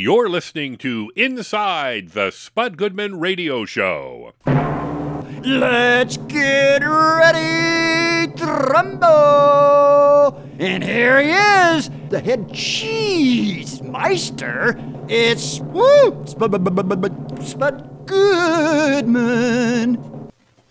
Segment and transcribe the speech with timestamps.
[0.00, 4.32] You're listening to Inside the Spud Goodman Radio Show.
[4.46, 10.42] Let's get ready to rumble!
[10.58, 14.80] And here he is, the head cheese meister.
[15.06, 19.98] It's woo, Spud, Spud Goodman.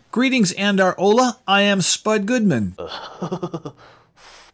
[0.09, 1.37] Greetings, Andar Ola.
[1.47, 2.75] I am Spud Goodman.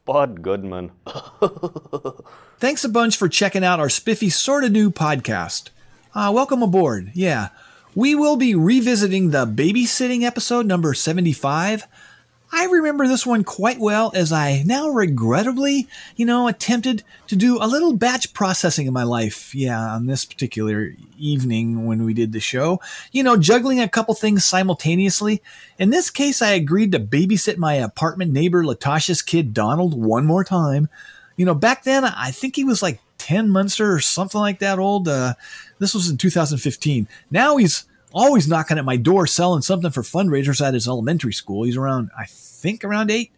[0.05, 0.91] Bud Goodman.
[2.59, 5.69] Thanks a bunch for checking out our spiffy, sorta new podcast.
[6.13, 7.11] Uh, welcome aboard.
[7.15, 7.49] Yeah,
[7.95, 11.87] we will be revisiting the babysitting episode number 75.
[12.57, 17.61] I remember this one quite well as I now regrettably, you know, attempted to do
[17.61, 19.53] a little batch processing in my life.
[19.53, 22.79] Yeah, on this particular evening when we did the show,
[23.11, 25.41] you know, juggling a couple things simultaneously.
[25.77, 30.45] In this case, I agreed to babysit my apartment neighbor Latasha's kid Donald one more
[30.45, 30.87] time.
[31.35, 34.79] You know, back then I think he was like 10 months or something like that
[34.79, 35.09] old.
[35.09, 35.33] Uh,
[35.79, 37.09] this was in 2015.
[37.29, 37.83] Now he's
[38.15, 41.63] always knocking at my door selling something for fundraisers at his elementary school.
[41.63, 43.31] He's around, I think, around eight.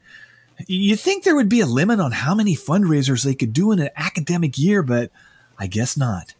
[0.67, 3.79] You'd think there would be a limit on how many fundraisers they could do in
[3.79, 5.11] an academic year, but
[5.57, 6.35] I guess not.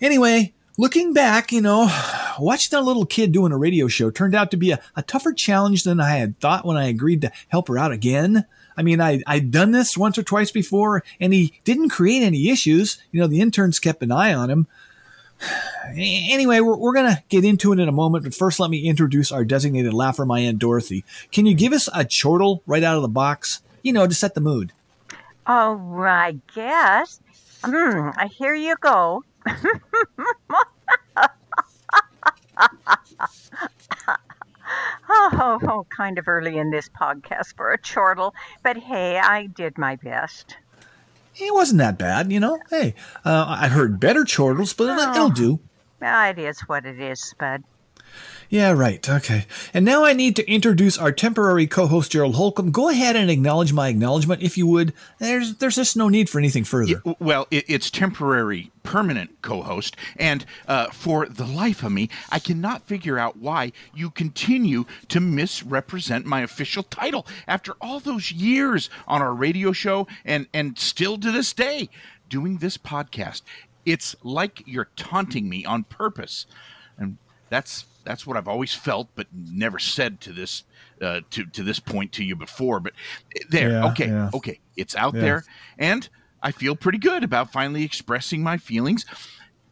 [0.00, 1.90] Anyway, looking back, you know,
[2.38, 5.32] watching that little kid doing a radio show turned out to be a, a tougher
[5.32, 8.46] challenge than I had thought when I agreed to help her out again.
[8.76, 12.48] I mean, I, I'd done this once or twice before, and he didn't create any
[12.48, 13.02] issues.
[13.12, 14.66] You know, the interns kept an eye on him.
[15.96, 18.88] Anyway, we're, we're going to get into it in a moment, but first let me
[18.88, 21.04] introduce our designated laugher, my Aunt Dorothy.
[21.32, 23.62] Can you give us a chortle right out of the box?
[23.82, 24.72] You know, to set the mood.
[25.46, 27.20] Oh, I guess.
[27.64, 29.24] Hmm, here you go.
[29.46, 29.58] oh,
[35.08, 39.96] oh, kind of early in this podcast for a chortle, but hey, I did my
[39.96, 40.56] best.
[41.36, 42.58] It wasn't that bad, you know.
[42.70, 45.60] Hey, uh, I've heard better chortles, but it'll, it'll do.
[46.02, 47.62] It is what it is, Spud.
[48.50, 49.08] Yeah, right.
[49.08, 49.46] Okay.
[49.72, 52.72] And now I need to introduce our temporary co-host Gerald Holcomb.
[52.72, 54.92] Go ahead and acknowledge my acknowledgement if you would.
[55.20, 57.00] There's there's just no need for anything further.
[57.20, 62.88] Well, it, it's temporary, permanent co-host, and uh, for the life of me, I cannot
[62.88, 69.22] figure out why you continue to misrepresent my official title after all those years on
[69.22, 71.88] our radio show, and and still to this day,
[72.28, 73.42] doing this podcast.
[73.86, 76.46] It's like you're taunting me on purpose,
[76.98, 77.16] and
[77.48, 80.64] that's that's what I've always felt, but never said to this
[81.00, 82.80] uh, to to this point to you before.
[82.80, 82.92] But
[83.48, 84.30] there, Yeah, okay, yeah.
[84.34, 85.20] okay, it's out Yeah.
[85.20, 85.44] there,
[85.78, 86.08] and
[86.42, 89.04] I feel pretty good about finally expressing my feelings.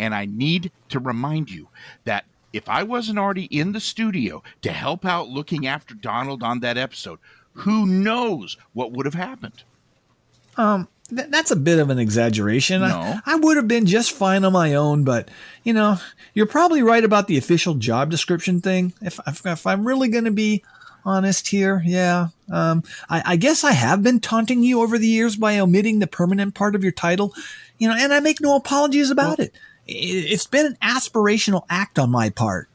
[0.01, 1.69] And I need to remind you
[2.05, 6.61] that if I wasn't already in the studio to help out looking after Donald on
[6.61, 7.19] that episode,
[7.53, 9.65] who knows what would have happened?
[10.57, 12.83] Um, th- that's a bit of an exaggeration.
[12.83, 13.21] I- No.
[13.27, 15.31] I, would have been just fine on my own, but
[15.65, 15.99] you know,
[16.35, 18.93] you're probably right about the official job description thing.
[19.03, 20.63] If if, if I'm really going to be
[21.05, 25.37] honest here, yeah, um, I, I guess I have been taunting you over the years
[25.37, 27.33] by omitting the permanent part of your title,
[27.79, 29.53] you know, and I make no apologies about it.
[29.55, 32.69] I- It's been an aspirational act on my part.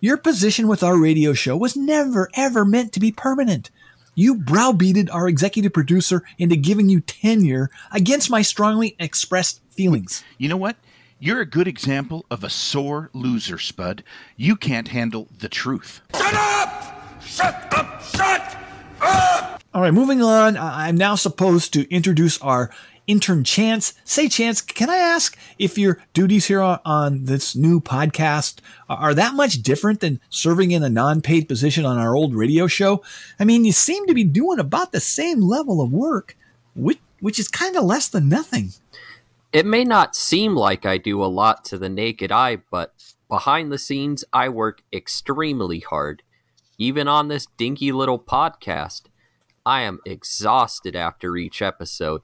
[0.00, 3.70] Your position with our radio show was never ever meant to be permanent.
[4.14, 10.22] You browbeated our executive producer into giving you tenure against my strongly expressed feelings.
[10.38, 10.76] You know what?
[11.18, 14.04] You're a good example of a sore loser, Spud.
[14.36, 16.00] You can't handle the truth.
[16.14, 17.22] Shut up!
[17.22, 18.02] Shut up!
[18.02, 18.56] Shut
[19.00, 19.62] up!
[19.72, 20.56] All right, moving on.
[20.56, 22.70] I- I'm now supposed to introduce our
[23.06, 23.94] intern Chance.
[24.04, 29.14] Say, Chance, can I ask if your duties here on, on this new podcast are,
[29.14, 33.02] that much different than serving in a non paid position on our old radio show?
[33.38, 36.36] I mean, you seem to be doing about the same level of work,
[36.74, 38.72] which, which is kind of less than nothing.
[39.52, 42.92] It may not seem like I do a lot to the naked eye, but
[43.28, 46.22] behind the scenes, I work extremely hard.
[46.76, 49.02] Even on this dinky little podcast,
[49.64, 52.22] I am exhausted after each episode.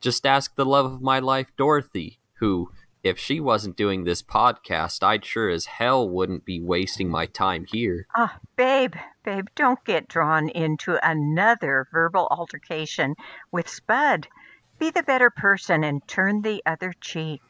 [0.00, 2.70] Just ask the love of my life, Dorothy, who,
[3.02, 7.64] if she wasn't doing this podcast, I'd sure as hell wouldn't be wasting my time
[7.68, 8.06] here.
[8.14, 8.94] Ah, babe,
[9.24, 13.14] babe, don't get drawn into another verbal altercation
[13.50, 14.28] with Spud.
[14.78, 17.42] Be the better person and turn the other cheek.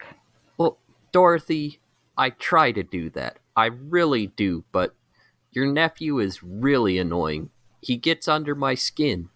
[0.56, 0.78] Well,
[1.12, 1.80] Dorothy,
[2.16, 3.38] I try to do that.
[3.56, 4.94] I really do, but
[5.50, 7.50] your nephew is really annoying.
[7.80, 9.28] He gets under my skin.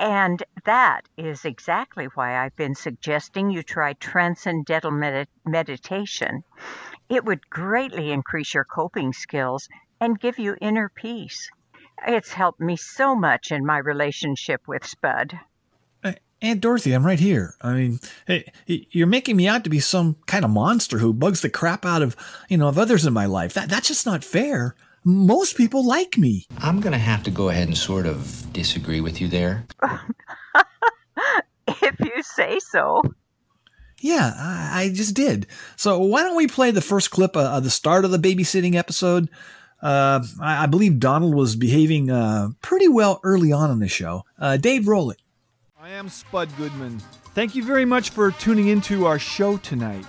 [0.00, 6.42] And that is exactly why I've been suggesting you try transcendental medi- meditation.
[7.10, 9.68] It would greatly increase your coping skills
[10.00, 11.50] and give you inner peace.
[12.06, 15.38] It's helped me so much in my relationship with Spud.
[16.42, 17.54] Aunt Dorothy, I'm right here.
[17.60, 21.42] I mean, hey, you're making me out to be some kind of monster who bugs
[21.42, 22.16] the crap out of,
[22.48, 23.52] you know, of others in my life.
[23.52, 24.74] That that's just not fair.
[25.04, 26.46] Most people like me.
[26.58, 29.66] I'm going to have to go ahead and sort of disagree with you there.
[31.68, 33.02] if you say so.
[33.98, 35.46] Yeah, I, I just did.
[35.76, 38.74] So why don't we play the first clip uh, of the start of the babysitting
[38.74, 39.30] episode?
[39.82, 44.24] Uh, I, I, believe Donald was behaving uh, pretty well early on in the show.
[44.38, 45.22] Uh, Dave, roll it.
[45.80, 46.98] I am Spud Goodman.
[47.34, 50.04] Thank you very much for tuning into our show tonight.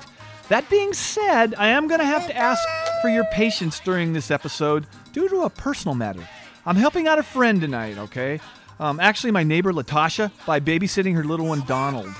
[0.49, 2.61] That being said, I am going to have to ask
[3.01, 6.27] for your patience during this episode due to a personal matter.
[6.65, 8.39] I'm helping out a friend tonight, okay?
[8.79, 12.13] Um, actually, my neighbor Latasha by babysitting her little one Donald.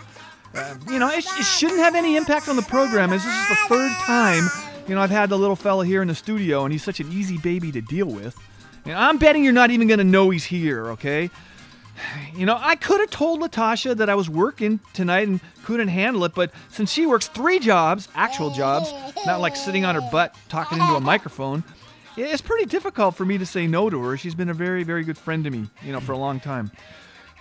[0.54, 3.48] Uh, you know, it, it, shouldn't have any impact on the program, as this is
[3.48, 4.44] the third time,
[4.88, 7.12] you know, I've had the little fella here in the studio, and he's such an
[7.12, 8.38] easy baby to deal with.
[8.84, 11.30] And I'm betting you're not even going to know he's here, okay?
[12.36, 16.24] You know, I could have told Latasha that I was working tonight and couldn't handle
[16.26, 18.92] it, but since she works three jobs, actual jobs,
[19.26, 21.64] not like sitting on her butt talking into a microphone,
[22.18, 24.18] it's pretty difficult for me to say no to her.
[24.18, 26.72] She's been a very, very good friend to me, you know, for a long time.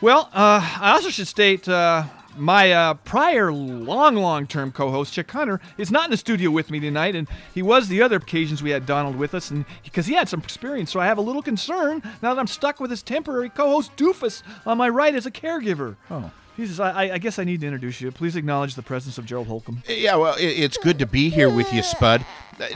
[0.01, 2.05] Well, uh, I also should state uh,
[2.37, 6.51] my uh, prior long, long term co host, Chick Hunter, is not in the studio
[6.51, 9.65] with me tonight, and he was the other occasions we had Donald with us, and
[9.85, 12.81] because he had some experience, so I have a little concern now that I'm stuck
[12.81, 15.97] with this temporary co host, Doofus, on my right as a caregiver.
[16.11, 16.31] Oh.
[16.57, 18.11] Jesus, I, I, guess I need to introduce you.
[18.11, 19.83] Please acknowledge the presence of Gerald Holcomb.
[19.89, 22.27] Yeah, well, it's good to be here with you, Spud.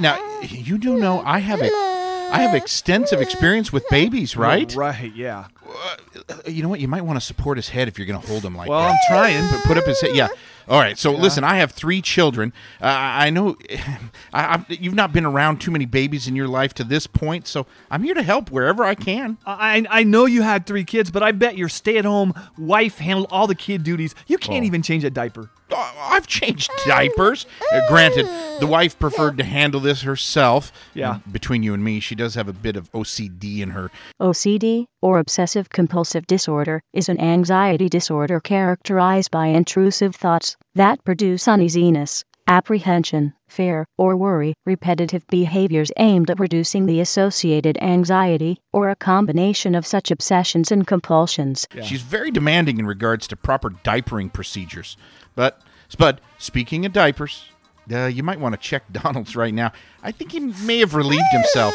[0.00, 2.03] Now, you do know I have a
[2.34, 4.74] I have extensive experience with babies, right?
[4.74, 5.46] right, yeah.
[5.66, 6.80] Uh, you know what?
[6.80, 8.80] You might want to support his head if you're going to hold him like well,
[8.80, 8.96] that.
[9.10, 9.50] Well, I'm trying.
[9.50, 10.14] But put up his head.
[10.14, 10.28] Yeah.
[10.68, 10.96] All right.
[10.98, 11.20] So yeah.
[11.20, 12.52] listen, I have three children.
[12.80, 13.56] Uh, I know
[14.32, 17.66] I, you've not been around too many babies in your life to this point, so
[17.90, 19.38] I'm here to help wherever I can.
[19.46, 23.46] I I know you had three kids, but I bet your stay-at-home wife handled all
[23.46, 24.14] the kid duties.
[24.26, 24.66] You can't oh.
[24.66, 25.50] even change a diaper.
[25.76, 27.46] I've changed diapers.
[27.72, 28.26] Uh, granted,
[28.60, 30.72] the wife preferred to handle this herself.
[30.94, 31.18] Yeah.
[31.30, 33.90] Between you and me, she does have a bit of OCD in her.
[34.20, 41.48] OCD, or obsessive compulsive disorder, is an anxiety disorder characterized by intrusive thoughts that produce
[41.48, 48.96] uneasiness, apprehension, fear, or worry, repetitive behaviors aimed at reducing the associated anxiety, or a
[48.96, 51.66] combination of such obsessions and compulsions.
[51.74, 51.82] Yeah.
[51.82, 54.96] She's very demanding in regards to proper diapering procedures.
[55.34, 57.44] But, Spud, speaking of diapers,
[57.92, 59.72] uh, you might want to check Donald's right now.
[60.02, 61.74] I think he may have relieved himself.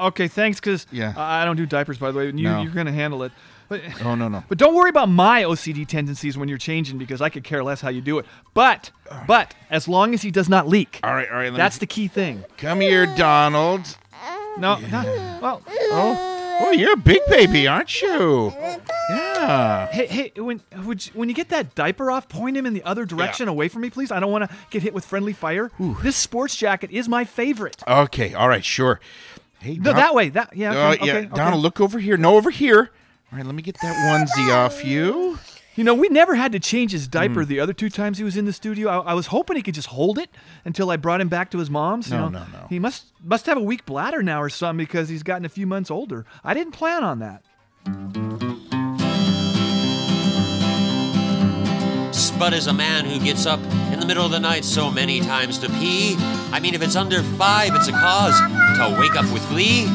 [0.00, 1.12] Okay, thanks, because yeah.
[1.16, 2.26] I don't do diapers, by the way.
[2.26, 2.62] You, no.
[2.62, 3.32] You're going to handle it.
[3.70, 4.42] But, oh no no!
[4.48, 7.80] But don't worry about my OCD tendencies when you're changing because I could care less
[7.80, 8.26] how you do it.
[8.52, 8.90] But
[9.28, 10.98] but as long as he does not leak.
[11.04, 11.54] All right all right.
[11.54, 11.80] That's me...
[11.80, 12.44] the key thing.
[12.58, 13.96] Come here, Donald.
[14.58, 15.06] No, not,
[15.40, 15.62] well.
[15.68, 18.52] Oh, oh, you're a big baby, aren't you?
[19.08, 19.86] Yeah.
[19.86, 22.82] Hey, hey, when would you, when you get that diaper off, point him in the
[22.82, 24.10] other direction away from me, please.
[24.10, 25.70] I don't want to get hit with friendly fire.
[26.02, 27.82] This sports jacket is my favorite.
[27.86, 29.00] Okay, all right, sure.
[29.60, 30.28] Hey, no, that way.
[30.30, 30.90] That yeah.
[30.90, 31.28] Okay, oh, yeah, okay.
[31.32, 32.16] Donald, look over here.
[32.16, 32.90] No, over here.
[33.32, 35.38] All right, let me get that onesie off you.
[35.76, 37.46] You know, we never had to change his diaper mm.
[37.46, 38.88] the other two times he was in the studio.
[38.88, 40.28] I, I, was hoping he could just hold it
[40.64, 42.10] until I brought him back to his mom's.
[42.10, 42.66] No, you know, no, no.
[42.68, 45.64] He must must have a weak bladder now or something because he's gotten a few
[45.64, 46.26] months older.
[46.42, 47.44] I didn't plan on that.
[52.12, 53.60] Spud is a man who gets up
[53.92, 56.16] in the middle of the night so many times to pee.
[56.50, 59.86] I mean, if it's under five, it's a cause to wake up with glee.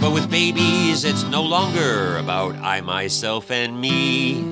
[0.00, 4.50] But with babies, it's no longer about I, myself, and me.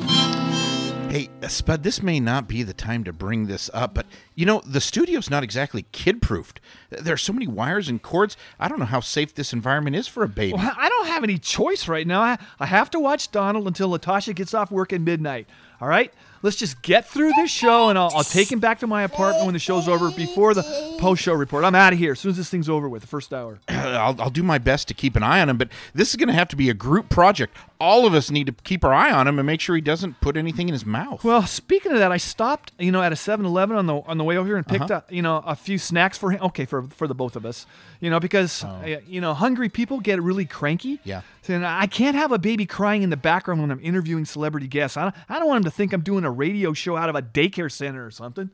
[1.09, 4.45] Hey, uh, Spud, this may not be the time to bring this up, but you
[4.45, 6.61] know, the studio's not exactly kid proofed.
[6.91, 8.37] There are so many wires and cords.
[8.61, 10.53] I don't know how safe this environment is for a baby.
[10.53, 12.21] Well, I don't have any choice right now.
[12.21, 15.49] I, I have to watch Donald until Latasha gets off work at midnight.
[15.81, 16.13] All right?
[16.43, 19.47] Let's just get through this show and I'll, I'll, take him back to my apartment
[19.47, 20.63] when the show's over before the
[20.99, 21.65] post show report.
[21.65, 23.59] I'm out of here as soon as this thing's over with, the first hour.
[23.69, 26.29] I'll, I'll do my best to keep an eye on him, but this is going
[26.29, 27.57] to have to be a group project.
[27.81, 30.21] All of us need to keep our eye on him and make sure he doesn't
[30.21, 31.25] put anything in his mouth.
[31.25, 34.25] Well, speaking of that, I stopped, you know, at a 7-Eleven on the on the
[34.25, 34.95] way over here and picked uh-huh.
[34.95, 36.43] up, you know, a few snacks for him.
[36.43, 37.67] Okay, for for the both of us,
[38.01, 38.69] you know, because oh.
[38.69, 41.01] uh, you know, hungry people get really cranky.
[41.05, 41.23] Yeah.
[41.49, 44.97] And I can't have a baby crying in the background when I'm interviewing celebrity guests.
[44.97, 47.15] I don't, I don't want him to think I'm doing a radio show out of
[47.15, 48.51] a daycare center or something.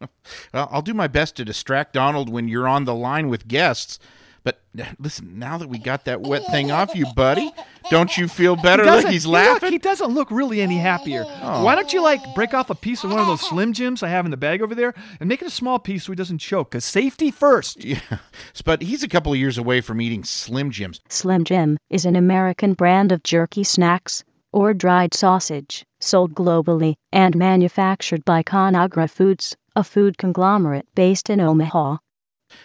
[0.54, 3.98] I'll do my best to distract Donald when you're on the line with guests.
[4.42, 4.62] But
[4.98, 7.50] listen, now that we got that wet thing off you, buddy,
[7.90, 8.84] don't you feel better?
[8.84, 9.66] He look, he's laughing.
[9.66, 11.24] Look, he doesn't look really any happier.
[11.42, 11.64] Oh.
[11.64, 14.08] Why don't you like break off a piece of one of those Slim Jims I
[14.08, 16.38] have in the bag over there and make it a small piece so he doesn't
[16.38, 16.70] choke?
[16.70, 17.84] Cause safety first.
[17.90, 18.18] Yeah,
[18.64, 21.00] but he's a couple of years away from eating Slim Jims.
[21.08, 27.36] Slim Jim is an American brand of jerky snacks or dried sausage, sold globally, and
[27.36, 31.96] manufactured by Conagra Foods, a food conglomerate based in Omaha.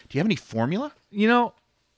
[0.10, 0.91] Do you have any formula?
[1.10, 1.53] You know,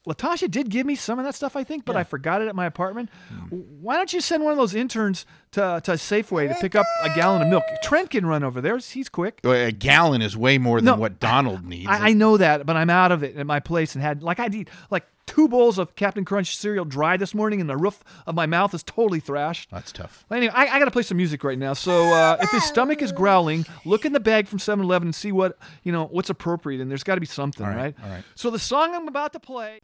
[0.08, 2.56] Latasha did give me some of that stuff, I think, but I forgot it at
[2.56, 3.10] my apartment.
[3.28, 3.58] Hmm.
[3.82, 7.10] Why don't you send one of those interns to, to Safeway to pick up a
[7.14, 7.64] gallon of milk?
[7.84, 8.78] Trent can run over there.
[8.78, 9.42] He's quick.
[9.44, 11.90] A gallon is way more than No, what Donald needs.
[11.90, 14.40] I, I know that, but I'm out of it at my place and had like
[14.40, 18.04] I eat like two bowls of Cap'n Crunch cereal dry this morning, and the roof
[18.26, 19.70] of my mouth is totally thrashed.
[19.70, 20.26] That's tough.
[20.30, 21.74] Well, Anyway, I, I got to play some music right now.
[21.74, 25.32] So uh, if his stomach is growling, look in the bag from 7-Eleven and see
[25.32, 27.96] what you know what's appropriate, and there's got to be something, All right, right?
[28.04, 28.24] all right.
[28.36, 29.82] So the song I'm about to play.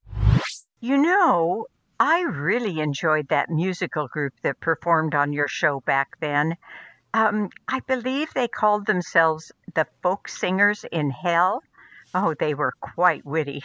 [0.79, 1.67] You know,
[2.00, 6.57] I really enjoyed that musical group that performed on your show back then.
[7.13, 11.62] Um, I believe they called themselves the Folk Singers in Hell.
[12.15, 13.63] Oh, they were quite witty.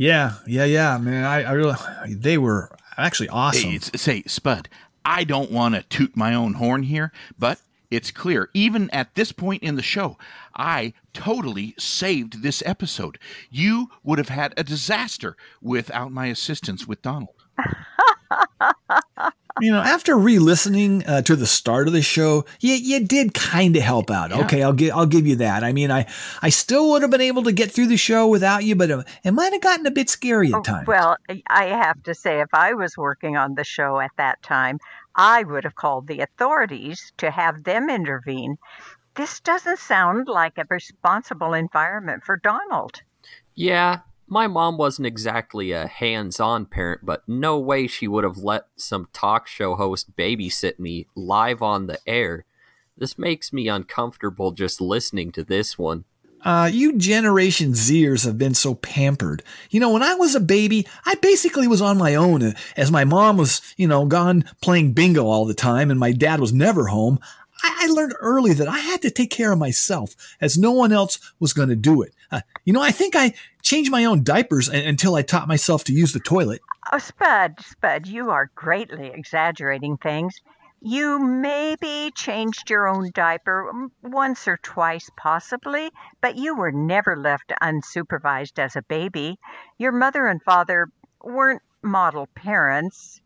[0.00, 1.26] Yeah, yeah, yeah, man.
[1.26, 1.76] I, I really,
[2.08, 3.68] they were actually awesome.
[3.68, 4.70] Hey, say, Spud,
[5.04, 9.30] I don't want to toot my own horn here, but it's clear, even at this
[9.30, 10.16] point in the show,
[10.56, 13.18] I totally saved this episode.
[13.50, 17.34] You would have had a disaster without my assistance with Donald.
[19.60, 23.76] you know, after re-listening uh, to the start of the show, you, you did kind
[23.76, 24.30] of help out.
[24.30, 24.44] Yeah.
[24.44, 25.64] Okay, I'll give I'll give you that.
[25.64, 26.06] I mean, I
[26.42, 29.02] I still would have been able to get through the show without you, but uh,
[29.24, 30.86] it might have gotten a bit scary at times.
[30.88, 31.16] Oh, Well,
[31.48, 34.78] I have to say, if I was working on the show at that time,
[35.14, 38.56] I would have called the authorities to have them intervene.
[39.16, 43.02] This doesn't sound like a responsible environment for Donald.
[43.54, 44.00] Yeah,
[44.30, 48.66] my mom wasn't exactly a hands on parent, but no way she would have let
[48.76, 52.44] some talk show host babysit me live on the air.
[52.96, 56.04] This makes me uncomfortable just listening to this one.
[56.42, 59.42] Uh, you Generation Zers have been so pampered.
[59.68, 62.90] You know, when I was a baby, I basically was on my own uh, as
[62.90, 66.52] my mom was, you know, gone playing bingo all the time and my dad was
[66.52, 67.18] never home.
[67.62, 70.92] I, I learned early that I had to take care of myself as no one
[70.92, 72.14] else was going to do it.
[72.30, 75.84] Uh, you know, I think I changed my own diapers a- until I taught myself
[75.84, 76.60] to use the toilet.
[76.92, 80.40] Oh, Spud, Spud, you are greatly exaggerating things.
[80.82, 83.70] You maybe changed your own diaper
[84.02, 85.90] once or twice, possibly,
[86.22, 89.38] but you were never left unsupervised as a baby.
[89.76, 90.88] Your mother and father
[91.22, 93.20] weren't model parents,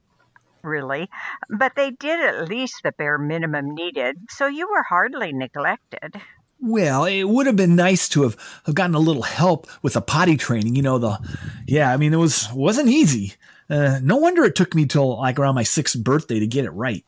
[0.65, 1.09] really,
[1.49, 6.21] but they did at least the bare minimum needed, so you were hardly neglected.
[6.61, 10.01] Well, it would have been nice to have, have gotten a little help with the
[10.01, 10.77] potty training.
[10.77, 11.19] You know, the
[11.67, 13.35] yeah, I mean, it was wasn't easy.
[13.69, 16.71] Uh, no wonder it took me till like around my sixth birthday to get it
[16.71, 17.05] right.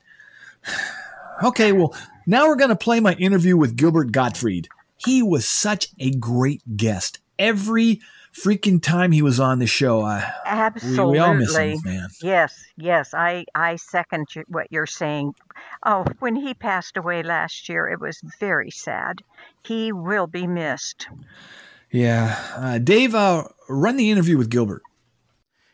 [1.43, 1.97] okay, well,
[2.27, 4.69] now we're gonna play my interview with Gilbert Gottfried.
[4.99, 7.21] He was such a great guest.
[7.39, 8.01] Every
[8.45, 11.05] freaking time he was on the show, I, Absolutely.
[11.05, 12.09] we, we all miss him, man.
[12.23, 15.35] Yes, yes, I I second what you're saying.
[15.85, 19.23] Oh, when he passed away last year, it was very sad.
[19.64, 21.09] He will be missed.
[21.90, 24.83] Yeah, uh, Dave, uh, run the interview with Gilbert.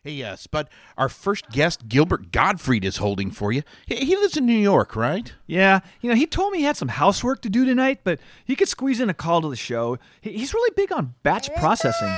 [0.04, 3.62] Hey, uh, Spud, our first guest, Gilbert Gottfried, is holding for you.
[3.86, 5.32] He, he lives in New York, right?
[5.46, 8.56] Yeah, you know, he told me he had some housework to do tonight, but he
[8.56, 9.98] could squeeze in a call to the show.
[10.20, 12.12] He's really big on batch processing.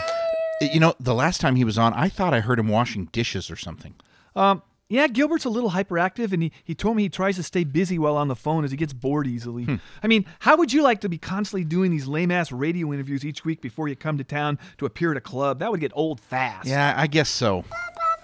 [0.61, 3.51] You know, the last time he was on, I thought I heard him washing dishes
[3.51, 3.95] or something.
[4.37, 7.65] Um, yeah, Gilbert's a little hyperactive, and he, he told me he tries to stay
[7.65, 9.65] busy while on the phone as he gets bored easily.
[9.65, 9.77] Hmm.
[10.03, 13.25] I mean, how would you like to be constantly doing these lame ass radio interviews
[13.25, 15.59] each week before you come to town to appear at a club?
[15.59, 16.69] That would get old fast.
[16.69, 17.65] Yeah, I guess so.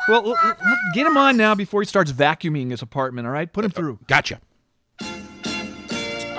[0.09, 0.57] Well, l- l-
[0.95, 3.51] get him on now before he starts vacuuming his apartment, all right?
[3.53, 3.99] Put him through.
[4.07, 4.41] Gotcha.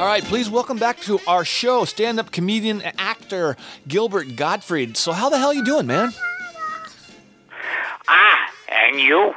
[0.01, 3.55] All right, please welcome back to our show, stand-up comedian and actor
[3.87, 4.97] Gilbert Gottfried.
[4.97, 6.11] So how the hell you doing, man?
[8.07, 9.35] Ah, and you?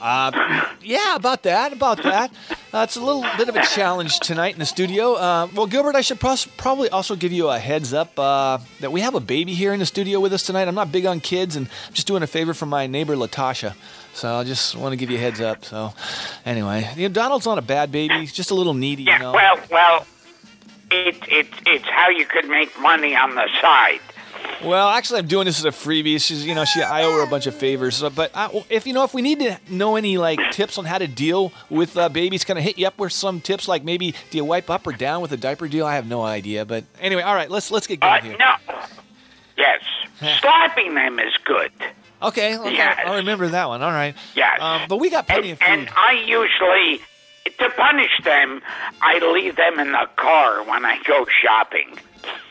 [0.00, 2.32] Uh, yeah, about that, about that.
[2.74, 5.14] Uh, it's a little bit of a challenge tonight in the studio.
[5.14, 8.90] Uh, well, Gilbert, I should pros- probably also give you a heads up uh, that
[8.90, 10.66] we have a baby here in the studio with us tonight.
[10.66, 13.76] I'm not big on kids, and I'm just doing a favor for my neighbor Latasha.
[14.14, 15.64] So I just want to give you a heads up.
[15.64, 15.92] So,
[16.44, 18.14] anyway, you know, Donald's not a bad baby.
[18.18, 19.32] He's just a little needy, you know.
[19.32, 20.06] Well, well,
[20.90, 24.00] it, it, it's how you could make money on the side.
[24.64, 26.20] Well, actually, I'm doing this as a freebie.
[26.20, 27.96] She's, you know, she I owe her a bunch of favors.
[27.96, 30.84] So, but I, if you know, if we need to know any like tips on
[30.84, 33.84] how to deal with uh, babies, kind of hit you up with some tips, like
[33.84, 35.86] maybe do you wipe up or down with a diaper deal?
[35.86, 36.64] I have no idea.
[36.66, 38.36] But anyway, all right, let's let's get going Uh, here.
[38.38, 38.54] no.
[39.56, 39.80] Yes.
[40.40, 41.70] Slapping them is good.
[42.22, 42.98] Okay, okay, Yes.
[43.06, 43.82] I'll remember that one.
[43.82, 44.14] All right.
[44.34, 44.60] Yes.
[44.60, 45.68] Um, but we got plenty of food.
[45.68, 47.00] And I usually,
[47.58, 48.60] to punish them,
[49.00, 51.98] I leave them in the car when I go shopping.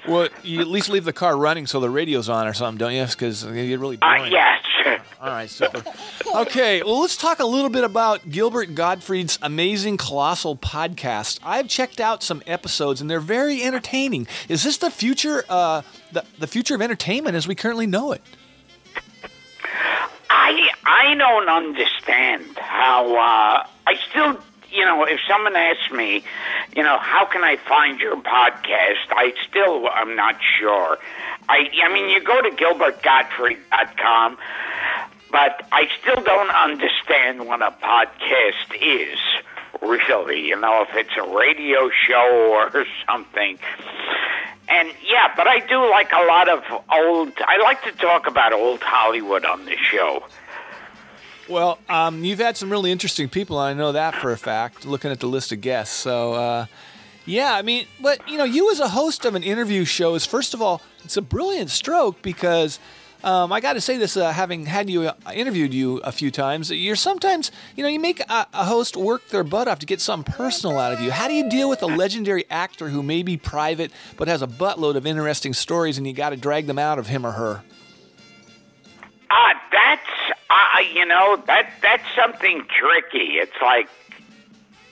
[0.08, 2.94] Well, you at least leave the car running so the radio's on or something, don't
[2.94, 3.06] you?
[3.06, 4.32] Because you get really Uh, boring.
[4.32, 4.64] yes.
[5.22, 5.84] All right, super.
[6.34, 11.40] Okay, well, let's talk a little bit about Gilbert Gottfried's amazing colossal podcast.
[11.44, 14.26] I've checked out some episodes, and they're very entertaining.
[14.48, 15.82] Is this the future, uh,
[16.14, 18.22] the, the future of entertainment as we currently know it?
[20.50, 24.40] I I don't understand how uh, I still
[24.72, 26.24] you know if someone asks me,
[26.76, 29.06] you know, how can I find your podcast?
[29.12, 30.98] I still I'm not sure.
[31.48, 34.38] I I mean you go to gilbertgottfried.com,
[35.32, 39.20] but I still don't understand what a podcast is.
[39.84, 43.60] Really, you know, if it's a radio show or something.
[44.70, 47.34] And yeah, but I do like a lot of old.
[47.40, 50.24] I like to talk about old Hollywood on the show.
[51.50, 53.58] Well, um, you've had some really interesting people.
[53.58, 54.86] I know that for a fact.
[54.86, 56.66] Looking at the list of guests, so uh,
[57.26, 60.26] yeah, I mean, but you know, you as a host of an interview show is
[60.26, 62.80] first of all, it's a brilliant stroke because
[63.24, 66.32] um, I got to say this, uh, having had you uh, interviewed you a few
[66.32, 69.86] times, you're sometimes, you know, you make a, a, host work their butt off to
[69.86, 71.12] get something personal out of you.
[71.12, 74.48] How do you deal with a legendary actor who may be private but has a
[74.48, 77.62] buttload of interesting stories, and you got to drag them out of him or her?
[79.30, 83.38] Ah, uh, that's, uh, you know, that that's something tricky.
[83.38, 83.90] It's like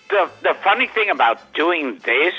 [0.09, 2.33] the the funny thing about doing this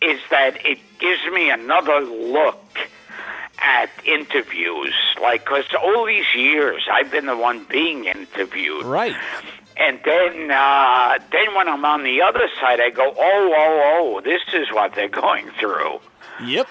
[0.00, 2.64] is that it gives me another look
[3.58, 4.94] at interviews.
[5.20, 8.84] Like, because all these years I've been the one being interviewed.
[8.84, 9.14] Right.
[9.76, 14.20] And then, uh, then when I'm on the other side, I go, oh, oh, oh,
[14.20, 16.00] this is what they're going through.
[16.42, 16.68] Yep.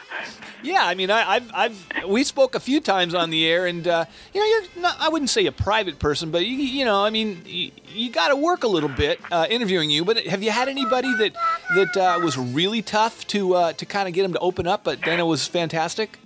[0.62, 3.86] Yeah, I mean, I, have I've, we spoke a few times on the air, and
[3.86, 7.04] uh, you know, you're not, I wouldn't say a private person, but you, you know,
[7.04, 10.06] I mean, you, you got to work a little bit uh, interviewing you.
[10.06, 11.34] But have you had anybody that
[11.76, 14.84] that uh, was really tough to uh, to kind of get them to open up,
[14.84, 16.18] but then it was fantastic?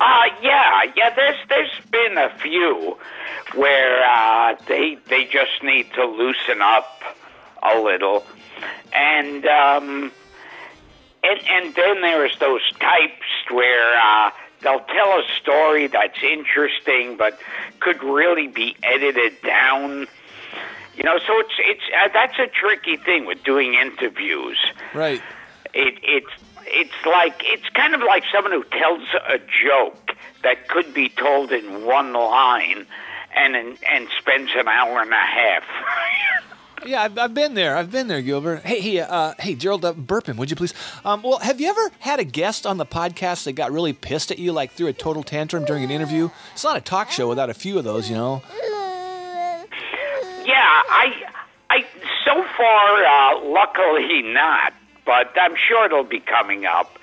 [0.00, 1.14] Uh, yeah, yeah.
[1.14, 2.96] There's there's been a few
[3.54, 7.02] where uh, they they just need to loosen up
[7.62, 8.24] a little,
[8.94, 10.12] and um,
[11.22, 14.30] and and then there's those types where uh,
[14.62, 17.38] they'll tell a story that's interesting but
[17.80, 20.06] could really be edited down.
[20.96, 24.58] You know, so it's it's uh, that's a tricky thing with doing interviews.
[24.94, 25.22] Right.
[25.74, 26.30] It it's
[26.70, 31.52] it's like it's kind of like someone who tells a joke that could be told
[31.52, 32.86] in one line
[33.36, 35.64] and and spends an hour and a half.
[36.86, 37.76] yeah, I've, I've been there.
[37.76, 38.62] I've been there, Gilbert.
[38.62, 40.74] Hey, hey, uh, hey, Gerald uh, Burpin, would you please?
[41.04, 44.30] Um, well, have you ever had a guest on the podcast that got really pissed
[44.30, 46.30] at you, like threw a total tantrum during an interview?
[46.52, 48.42] It's not a talk show without a few of those, you know.
[50.44, 51.12] Yeah, I,
[51.70, 51.84] I,
[52.24, 54.72] so far, uh, luckily not
[55.08, 56.98] but I'm sure it'll be coming up.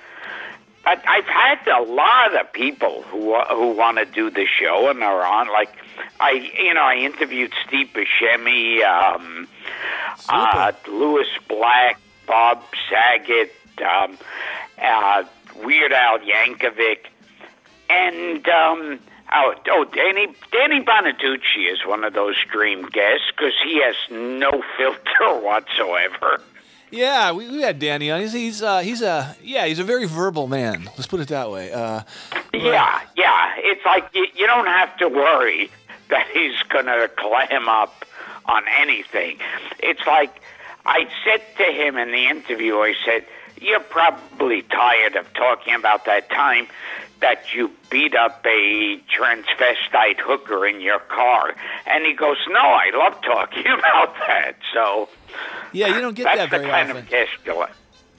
[0.84, 5.02] But I've had a lot of people who who want to do the show and
[5.02, 5.48] are on.
[5.48, 5.70] Like
[6.20, 9.48] I, you know, I interviewed Steve Buscemi, um,
[10.28, 14.16] uh, Lewis Black, Bob Saget, um,
[14.80, 15.24] uh,
[15.56, 17.06] Weird Al Yankovic,
[17.90, 19.00] and um,
[19.34, 24.62] oh, oh, Danny Danny Bonaduce is one of those dream guests because he has no
[24.78, 26.40] filter whatsoever.
[26.90, 28.20] Yeah, we, we had Danny on.
[28.20, 30.84] He's he's uh, he's a yeah he's a very verbal man.
[30.96, 31.72] Let's put it that way.
[31.72, 32.02] Uh,
[32.54, 33.52] yeah, yeah.
[33.58, 35.70] It's like you, you don't have to worry
[36.08, 38.04] that he's gonna clam up
[38.46, 39.38] on anything.
[39.80, 40.40] It's like
[40.84, 42.76] I said to him in the interview.
[42.76, 43.24] I said,
[43.60, 46.68] "You're probably tired of talking about that time."
[47.20, 51.54] That you beat up a transvestite hooker in your car,
[51.86, 55.08] and he goes, "No, I love talking about that." So,
[55.72, 57.02] yeah, you don't get that very the kind often.
[57.04, 57.70] of guest you like.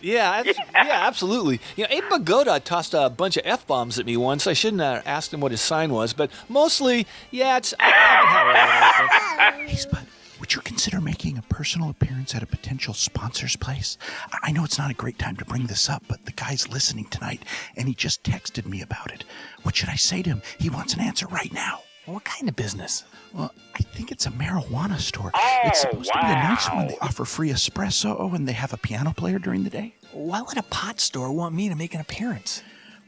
[0.01, 1.59] Yeah, yeah, yeah, absolutely.
[1.75, 4.45] You know, Abe Vigoda tossed a bunch of f bombs at me once.
[4.47, 7.73] I shouldn't have asked him what his sign was, but mostly, yeah, it's.
[7.79, 10.05] I haven't had Hey, Spud,
[10.39, 13.97] would you consider making a personal appearance at a potential sponsor's place?
[14.31, 16.67] I- I know it's not a great time to bring this up, but the guy's
[16.69, 17.43] listening tonight,
[17.75, 19.23] and he just texted me about it.
[19.63, 20.41] What should I say to him?
[20.59, 21.81] He wants an answer right now.
[22.05, 23.03] What kind of business?
[23.33, 25.31] Well, I think it's a marijuana store.
[25.33, 26.87] Oh, it's supposed to be a nice one.
[26.87, 29.93] They offer free espresso, and they have a piano player during the day.
[30.13, 32.63] Why would a pot store want me to make an appearance?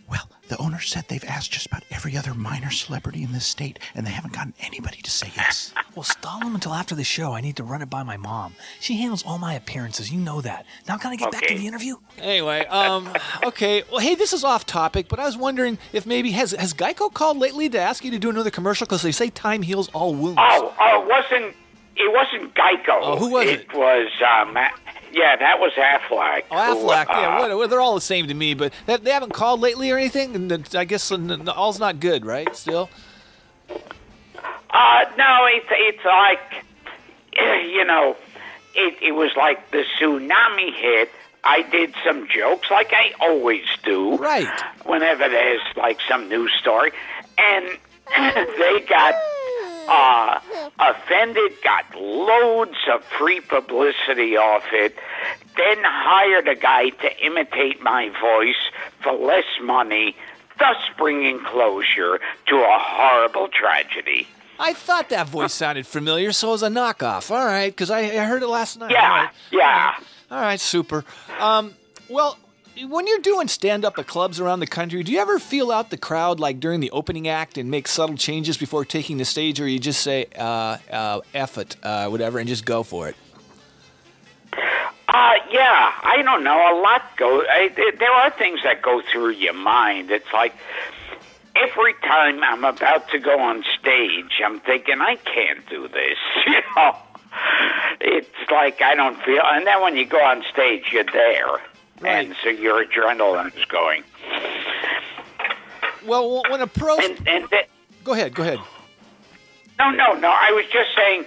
[0.10, 3.78] Well, the owner said they've asked just about every other minor celebrity in this state,
[3.94, 5.74] and they haven't gotten anybody to say yes.
[5.96, 7.34] Well, stall them until after the show.
[7.34, 8.54] I need to run it by my mom.
[8.80, 10.10] She handles all my appearances.
[10.12, 10.66] You know that.
[10.88, 11.96] Now, can I get back to the interview?
[12.20, 13.12] Anyway, um,
[13.44, 13.84] okay.
[13.92, 17.12] Well, hey, this is off topic, but I was wondering if maybe has has Geico
[17.12, 20.14] called lately to ask you to do another commercial because they say time heals all
[20.14, 20.40] wounds.
[20.40, 21.56] Oh, oh, it wasn't
[21.98, 23.00] it wasn't Geico.
[23.02, 23.62] Oh, who was it?
[23.62, 24.56] It was um,
[25.12, 26.44] yeah, that was Aflac.
[26.52, 27.08] Oh, who, Aflac.
[27.10, 29.60] yeah, uh, what, well, they're all the same to me, but they, they haven't called
[29.60, 30.36] lately or anything.
[30.36, 32.56] And I guess all's not good, right?
[32.56, 32.90] Still.
[34.72, 36.66] Uh, no, it's it's like,
[37.72, 38.16] you know,
[38.76, 41.10] it it was like the tsunami hit.
[41.44, 44.18] I did some jokes like I always do.
[44.18, 44.48] Right.
[44.86, 46.92] Whenever there's like some news story,
[47.38, 47.66] and
[48.18, 49.16] they got
[49.88, 50.40] uh,
[50.80, 54.96] offended, got loads of free publicity off it,
[55.58, 58.56] then hired a guy to imitate my voice
[59.02, 60.16] for less money,
[60.58, 64.28] thus bringing closure to a horrible tragedy.
[64.62, 67.32] I thought that voice sounded familiar, so it was a knockoff.
[67.32, 68.92] All right, because I, I heard it last night.
[68.92, 69.30] Yeah, All right.
[69.52, 69.94] yeah.
[70.32, 71.06] All right, super.
[71.40, 71.74] Um,
[72.10, 72.38] well,
[72.88, 75.90] when you're doing stand up at clubs around the country, do you ever feel out
[75.90, 79.60] the crowd like during the opening act and make subtle changes before taking the stage,
[79.60, 83.16] or you just say, uh, uh, F it, uh, whatever, and just go for it?
[84.54, 86.56] Uh, yeah, I don't know.
[86.56, 87.42] A lot go.
[87.42, 90.12] I, there are things that go through your mind.
[90.12, 90.54] It's like
[91.56, 96.18] every time I'm about to go on stage, I'm thinking I can't do this.
[96.46, 96.96] You know,
[98.02, 99.42] it's like I don't feel.
[99.44, 101.60] And then when you go on stage, you're there,
[102.06, 104.04] and so your adrenaline is going.
[106.06, 106.98] Well, when a pro.
[106.98, 107.68] And, and th-
[108.04, 108.60] Go ahead, go ahead.
[109.78, 110.30] No, no, no.
[110.30, 111.26] I was just saying,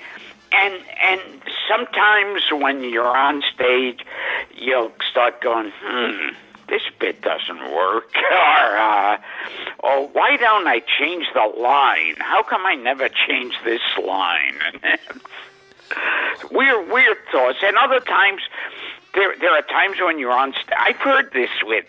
[0.52, 1.20] and and
[1.68, 4.00] sometimes when you're on stage,
[4.54, 6.34] you'll start going, hmm,
[6.68, 9.18] this bit doesn't work, or uh,
[9.80, 12.16] or why don't I change the line?
[12.18, 14.58] How come I never change this line?
[16.50, 17.58] weird, weird thoughts.
[17.62, 18.42] And other times,
[19.14, 20.52] there there are times when you're on.
[20.52, 21.84] St- I've heard this with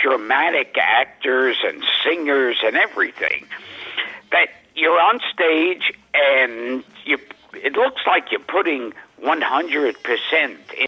[0.00, 3.46] dramatic actors and singers and everything
[4.30, 7.18] that you're on stage and you
[7.54, 9.94] it looks like you're putting 100%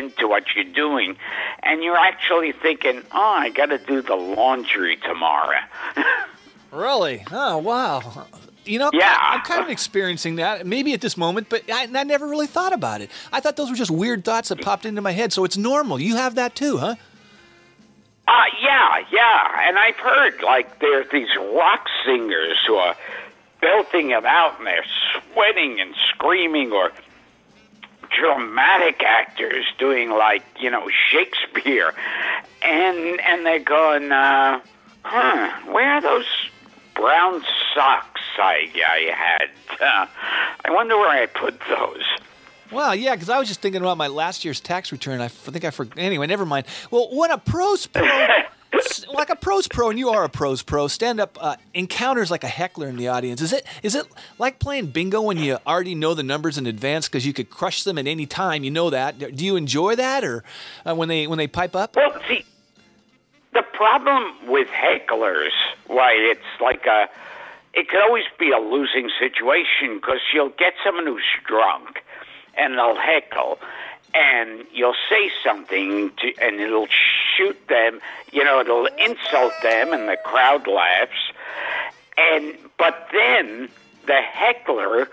[0.00, 1.16] into what you're doing
[1.62, 5.60] and you're actually thinking oh i got to do the laundry tomorrow
[6.74, 7.24] Really?
[7.30, 8.26] Oh, wow.
[8.64, 9.16] You know, Yeah.
[9.20, 12.72] I'm kind of experiencing that, maybe at this moment, but I, I never really thought
[12.72, 13.10] about it.
[13.32, 16.00] I thought those were just weird thoughts that popped into my head, so it's normal.
[16.00, 16.94] You have that too, huh?
[18.26, 22.96] uh yeah yeah and i've heard like there's these rock singers who are
[23.60, 24.82] belting it out and they're
[25.34, 26.90] sweating and screaming or
[28.18, 31.92] dramatic actors doing like you know Shakespeare,
[32.62, 34.60] and and they're going, uh,
[35.02, 35.50] huh?
[35.72, 36.26] Where are those
[36.94, 37.42] brown
[37.74, 39.50] socks I I had?
[39.80, 40.06] Uh,
[40.64, 42.04] I wonder where I put those.
[42.72, 45.20] Well, yeah, because I was just thinking about my last year's tax return.
[45.20, 45.98] I think I forgot.
[45.98, 46.66] Anyway, never mind.
[46.90, 48.02] Well, when a pros pro,
[49.12, 52.42] like a pros pro, and you are a pros pro, stand up uh, encounters like
[52.42, 53.40] a heckler in the audience.
[53.40, 54.06] Is it is it
[54.38, 57.84] like playing bingo when you already know the numbers in advance because you could crush
[57.84, 58.64] them at any time?
[58.64, 59.18] You know that.
[59.36, 60.42] Do you enjoy that, or
[60.84, 61.94] uh, when they when they pipe up?
[61.96, 62.44] Well, see,
[63.54, 65.52] the problem with hecklers,
[65.86, 67.08] why it's like a,
[67.72, 72.02] it could always be a losing situation because you'll get someone who's drunk,
[72.56, 73.60] and they'll heckle,
[74.12, 76.88] and you'll say something to, and it'll
[77.36, 78.00] shoot them,
[78.32, 81.32] you know, it'll insult them, and the crowd laughs,
[82.18, 83.68] and but then
[84.06, 85.08] the heckler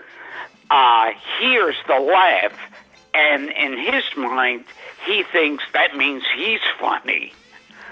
[0.70, 2.58] uh, hears the laugh,
[3.14, 4.64] and in his mind,
[5.06, 7.32] he thinks that means he's funny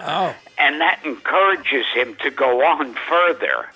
[0.03, 0.35] Oh.
[0.59, 3.67] and that encourages him to go on further.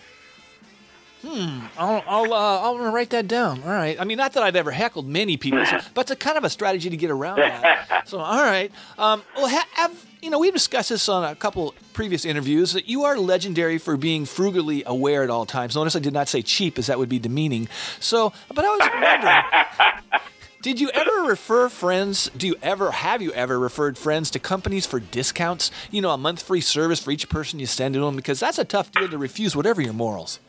[1.22, 1.60] Hmm.
[1.78, 3.62] I'll I'll uh, I'll write that down.
[3.62, 3.98] All right.
[3.98, 6.44] I mean, not that I've ever heckled many people, so, but it's a kind of
[6.44, 8.02] a strategy to get around that.
[8.06, 8.70] So, all right.
[8.98, 12.86] Um, well, ha- have you know we've discussed this on a couple previous interviews that
[12.86, 15.74] you are legendary for being frugally aware at all times.
[15.74, 17.66] Notice I did not say cheap, as that would be demeaning.
[18.00, 20.20] So, but I was wondering.
[20.64, 22.30] Did you ever refer friends?
[22.34, 25.70] Do you ever have you ever referred friends to companies for discounts?
[25.90, 28.58] You know, a month free service for each person you send to them because that's
[28.58, 30.40] a tough deal to refuse, whatever your morals.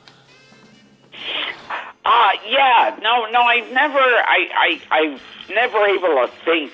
[2.06, 5.22] Uh, yeah, no, no, I've never, I, I, I've
[5.54, 6.72] never able to think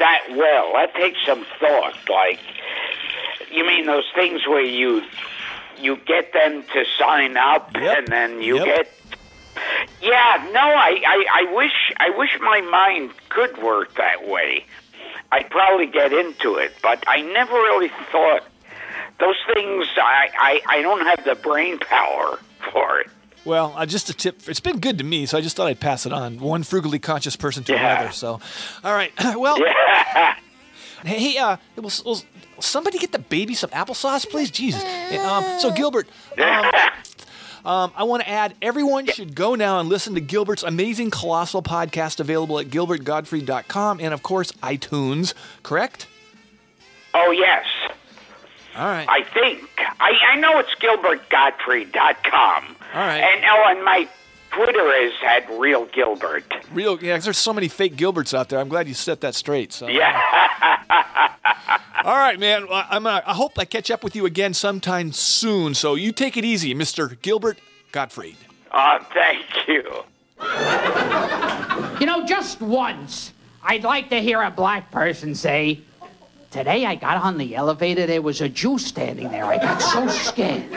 [0.00, 0.72] that well.
[0.74, 1.94] That takes some thought.
[2.10, 2.40] Like,
[3.52, 5.00] you mean those things where you,
[5.78, 8.64] you get them to sign up and then you Yep.
[8.64, 8.90] get.
[10.02, 14.64] Yeah, no, I, I, I wish, I wish my mind could work that way.
[15.32, 18.42] I'd probably get into it, but I never really thought
[19.18, 19.86] those things.
[19.96, 22.38] I, I, I don't have the brain power
[22.72, 23.08] for it.
[23.44, 24.48] Well, uh, just a tip.
[24.48, 26.40] It's been good to me, so I just thought I'd pass it on.
[26.40, 27.92] One frugally conscious person to Yeah.
[27.94, 28.12] another.
[28.12, 28.40] So,
[28.82, 29.12] all right.
[29.36, 29.58] well,
[31.04, 32.20] hey, uh, will, will
[32.60, 34.50] somebody get the baby some applesauce, please?
[34.50, 34.82] Jesus.
[35.22, 36.08] Um, so, Gilbert,
[36.42, 36.70] um,
[37.64, 41.62] um, I want to add everyone should go now and listen to Gilbert's amazing colossal
[41.62, 46.06] podcast available at gilbertgottfried.com and, of course, iTunes, correct?
[47.14, 47.64] Oh yes.
[48.76, 49.06] All right.
[49.08, 49.68] I think
[50.00, 52.76] I, I know it's GilbertGottfried.com.
[52.94, 53.18] All right.
[53.20, 54.08] And oh, and my
[54.54, 56.44] Twitter is at Real Gilbert.
[56.72, 58.60] Real, yeah, 'cause there's so many fake Gilberts out there.
[58.60, 59.72] I'm glad you set that straight.
[59.72, 59.88] So.
[59.88, 60.20] Yeah.
[62.04, 62.66] All right, man.
[62.70, 65.74] I'm, uh, I hope I catch up with you again sometime soon.
[65.74, 67.20] So you take it easy, Mr.
[67.22, 67.58] Gilbert
[67.92, 68.36] Gottfried.
[68.72, 70.04] Oh, thank you.
[72.00, 75.80] You know, just once, I'd like to hear a black person say,
[76.50, 79.44] Today I got on the elevator, there was a Jew standing there.
[79.44, 80.64] I got so scared.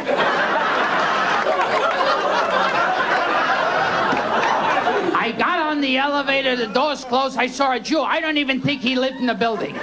[5.20, 8.02] I got on the elevator, the doors closed, I saw a Jew.
[8.02, 9.74] I don't even think he lived in the building.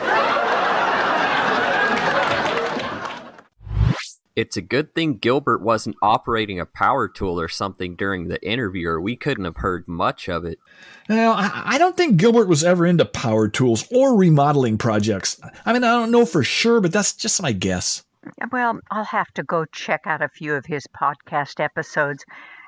[4.37, 8.89] It's a good thing Gilbert wasn't operating a power tool or something during the interview,
[8.89, 10.59] or we couldn't have heard much of it.
[11.09, 15.41] Now, I I don't think Gilbert was ever into power tools or remodeling projects.
[15.65, 18.03] I mean, I don't know for sure, but that's just my guess.
[18.53, 22.25] Well, I'll have to go check out a few of his podcast episodes.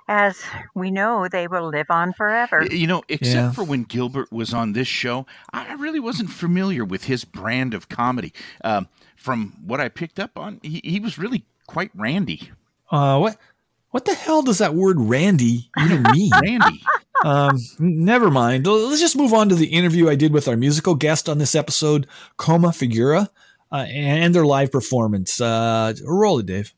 [0.08, 0.40] As
[0.74, 2.64] we know, they will live on forever.
[2.70, 3.50] You know, except Yeah.
[3.52, 7.74] for when Gilbert was on this show, I I really wasn't familiar with his brand
[7.74, 8.32] of comedy.
[8.62, 12.50] Um, from what I picked up on, he, he was really quite randy.
[12.90, 13.36] Uh, what?
[13.90, 16.30] What the hell does that word "Randy" even mean?
[16.42, 16.82] Randy.
[17.24, 18.66] Um, never mind.
[18.66, 21.54] Let's just move on to the interview I did with our musical guest on this
[21.54, 23.28] episode, Coma Figura,
[23.72, 25.40] uh, and their live performance.
[25.40, 26.74] Uh, roll it, Dave.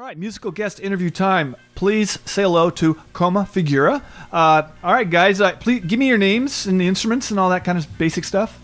[0.00, 1.54] All right, musical guest interview time.
[1.74, 4.00] Please say hello to Coma Figura.
[4.32, 7.50] Uh, all right, guys, uh, please give me your names and the instruments and all
[7.50, 8.58] that kind of basic stuff.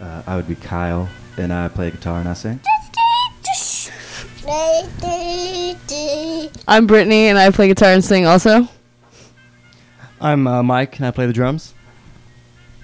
[0.00, 2.58] Uh, I would be Kyle, and I play guitar and I sing.
[6.66, 8.66] I'm Brittany, and I play guitar and sing also.
[10.22, 11.74] I'm uh, Mike, and I play the drums.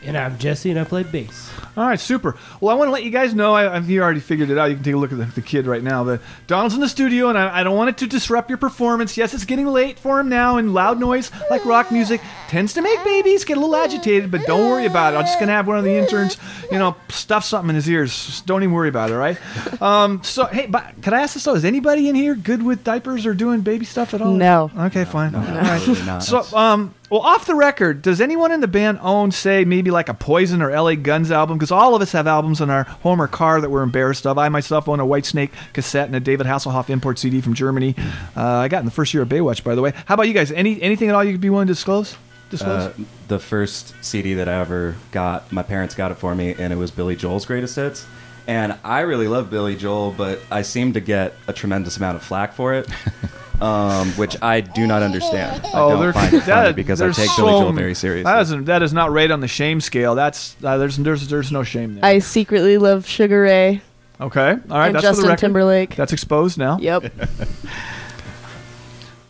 [0.05, 1.51] And I'm Jesse, and I play bass.
[1.77, 2.37] All right, super.
[2.61, 3.55] Well, I want to let you guys know.
[3.55, 4.67] I, I've you already figured it out.
[4.67, 6.05] You can take a look at the, the kid right now.
[6.05, 9.17] But Donald's in the studio, and I, I don't want it to disrupt your performance.
[9.17, 12.83] Yes, it's getting late for him now, and loud noise like rock music tends to
[12.83, 14.31] make babies get a little agitated.
[14.31, 15.17] But don't worry about it.
[15.17, 16.37] I'm just gonna have one of the interns,
[16.71, 18.11] you know, stuff something in his ears.
[18.27, 19.83] Just don't even worry about it, all right?
[19.83, 21.55] Um, so, hey, but can I ask this though?
[21.55, 24.33] Is anybody in here good with diapers or doing baby stuff at all?
[24.33, 24.71] No.
[24.77, 25.35] Okay, fine.
[25.35, 25.57] All right.
[25.57, 26.23] Absolutely not.
[26.23, 30.09] So, um, well, off the record, does anyone in the band own, say, maybe like
[30.09, 31.57] a Poison or LA Guns album?
[31.57, 34.39] Because all of us have albums in our home or car that we're embarrassed of.
[34.39, 37.95] I myself own a Whitesnake cassette and a David Hasselhoff import CD from Germany.
[38.37, 39.93] Uh, I got in the first year of Baywatch, by the way.
[40.07, 40.53] How about you guys?
[40.53, 42.17] Any anything at all you'd be willing to disclose?
[42.51, 42.83] Disclose?
[42.83, 42.93] Uh,
[43.29, 46.77] the first CD that I ever got, my parents got it for me, and it
[46.77, 48.07] was Billy Joel's Greatest Hits.
[48.47, 52.23] And I really love Billy Joel, but I seem to get a tremendous amount of
[52.23, 52.89] flack for it,
[53.61, 55.61] um, which I do not understand.
[55.67, 57.95] I don't Oh, there- find it funny that- because I take so Billy Joel very
[57.95, 58.25] seriously.
[58.25, 60.15] That isn't that is not right on the shame scale.
[60.15, 62.05] That's uh, there's there's there's no shame there.
[62.05, 63.83] I secretly love Sugar Ray.
[64.21, 64.87] Okay, all right.
[64.89, 65.41] And that's for Justin the record.
[65.41, 65.95] Timberlake.
[65.97, 66.79] That's exposed now.
[66.81, 67.13] Yep.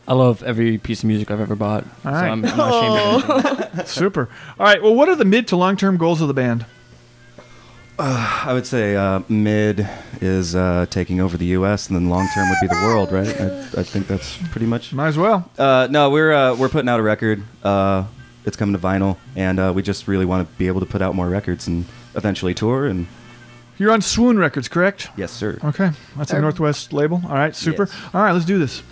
[0.06, 1.84] I love every piece of music I've ever bought.
[2.04, 2.16] All So.
[2.18, 3.84] I'm, I'm not ashamed of anything.
[3.86, 4.30] Super.
[4.58, 4.82] All right.
[4.82, 6.64] Well, what are the mid to long term goals of the band?
[8.00, 9.88] Uh, I would say uh, mid
[10.20, 11.88] is uh, taking over the U.S.
[11.88, 13.26] and then long term would be the world, right?
[13.40, 14.92] I, I think that's pretty much.
[14.92, 15.50] Might as well.
[15.58, 17.42] Uh, no, we're uh, we're putting out a record.
[17.64, 18.04] Uh,
[18.44, 21.02] it's coming to vinyl, and uh, we just really want to be able to put
[21.02, 21.84] out more records and
[22.14, 22.86] eventually tour.
[22.86, 23.08] And
[23.78, 25.08] You're on Swoon Records, correct?
[25.16, 25.58] yes, sir.
[25.64, 27.20] Okay, that's a Northwest label.
[27.26, 27.88] All right, super.
[28.14, 28.82] All right, let's do this.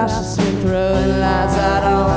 [0.00, 1.10] house is been throwing
[1.58, 2.09] i don't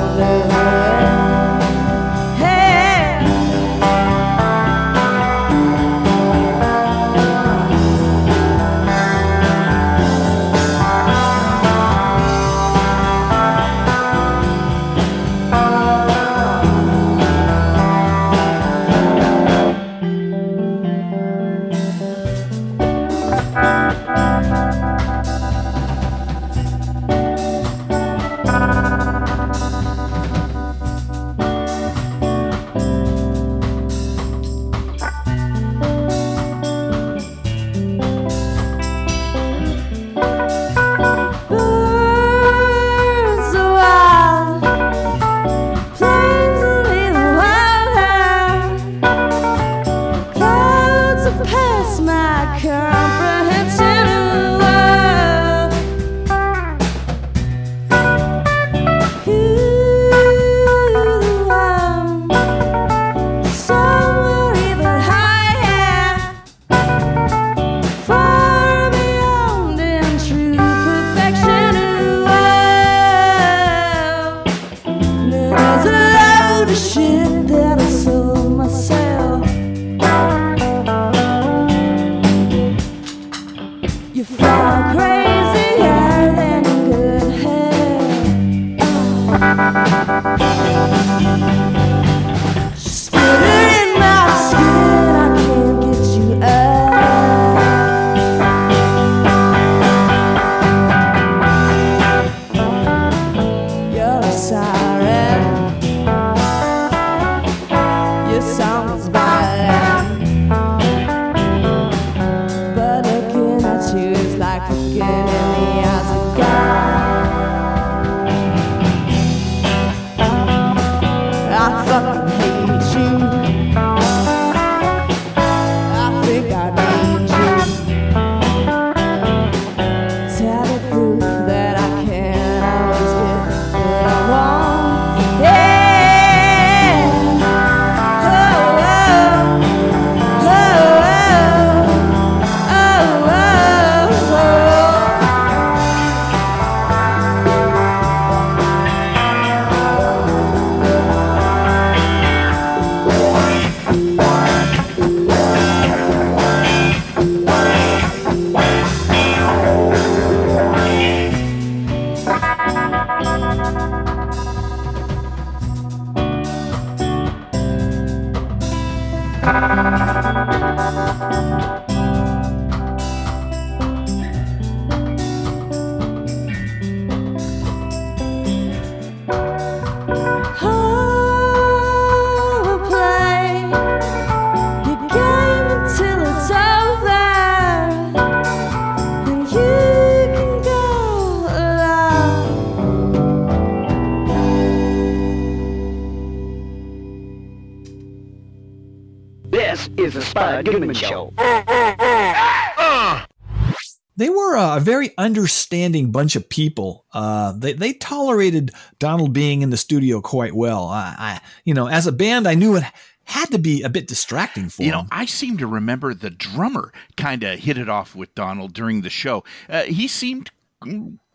[206.14, 207.04] bunch of people.
[207.12, 210.86] Uh, they they tolerated Donald being in the studio quite well.
[210.86, 212.84] I, I you know, as a band, I knew it
[213.24, 215.06] had to be a bit distracting for You know.
[215.10, 219.10] I seem to remember the drummer kind of hit it off with Donald during the
[219.10, 219.42] show.
[219.68, 220.50] Uh, he seemed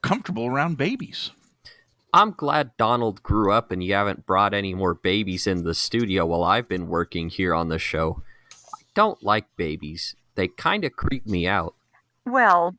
[0.02, 1.32] comfortable around babies.
[2.14, 6.26] I'm glad Donald grew up and you haven't brought any more babies in the studio
[6.26, 8.24] while I've been working here on the show.
[8.52, 10.16] I don't like babies.
[10.36, 11.76] They kind of creep me out.
[12.26, 12.76] Well,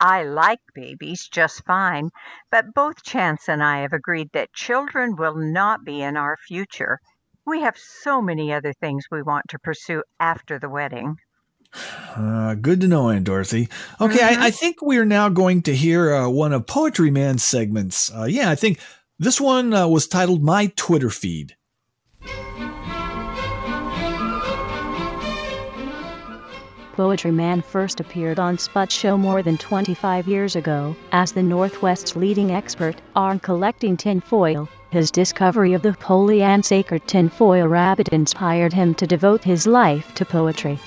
[0.00, 2.10] I like babies just fine,
[2.50, 6.98] but both Chance and I have agreed that children will not be in our future.
[7.46, 11.16] We have so many other things we want to pursue after the wedding.
[12.16, 13.68] Uh, good to know, Aunt Dorothy.
[14.00, 17.42] Okay, I, I think we are now going to hear uh, one of Poetry Man's
[17.42, 18.14] segments.
[18.14, 18.78] Uh, yeah, I think
[19.18, 21.56] this one uh, was titled My Twitter Feed.
[27.02, 32.14] Poetry Man first appeared on Spud Show more than 25 years ago as the Northwest's
[32.14, 34.68] leading expert on collecting tinfoil.
[34.90, 40.14] His discovery of the holy and sacred tinfoil rabbit inspired him to devote his life
[40.14, 40.78] to poetry.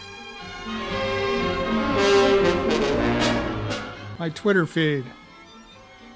[4.18, 5.03] My Twitter feed.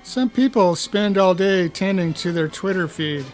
[0.03, 3.25] Some people spend all day tending to their Twitter feed.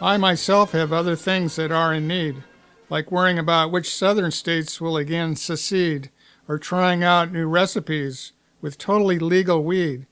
[0.00, 2.44] I myself have other things that are in need,
[2.90, 6.10] like worrying about which southern states will again secede,
[6.46, 10.06] or trying out new recipes with totally legal weed.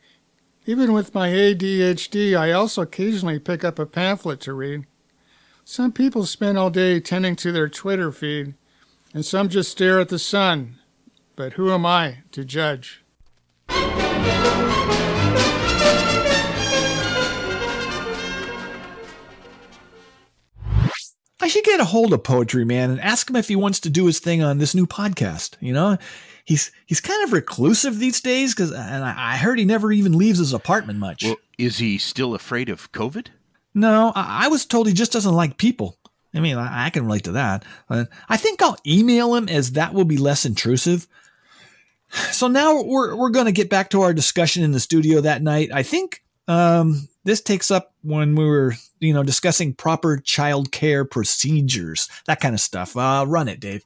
[0.67, 4.85] Even with my ADHD, I also occasionally pick up a pamphlet to read.
[5.65, 8.55] Some people spend all day tending to their Twitter feed,
[9.15, 10.77] and some just stare at the sun.
[11.35, 13.05] But who am I to judge?
[21.41, 23.91] I should get a hold of Poetry Man and ask him if he wants to
[23.91, 25.57] do his thing on this new podcast.
[25.61, 25.99] You know,
[26.45, 30.17] he's he's kind of reclusive these days because, and I, I heard he never even
[30.17, 31.25] leaves his apartment much.
[31.25, 33.27] Well, is he still afraid of COVID?
[33.75, 35.99] No, I, I was told he just doesn't like people.
[36.35, 37.65] I mean, I, I can relate to that.
[37.91, 41.07] Uh, I think I'll email him as that will be less intrusive.
[42.31, 45.43] So now we're we're going to get back to our discussion in the studio that
[45.43, 45.71] night.
[45.73, 51.05] I think um, this takes up when we were you know discussing proper child care
[51.05, 52.97] procedures, that kind of stuff.
[52.97, 53.85] Uh, run it, Dave.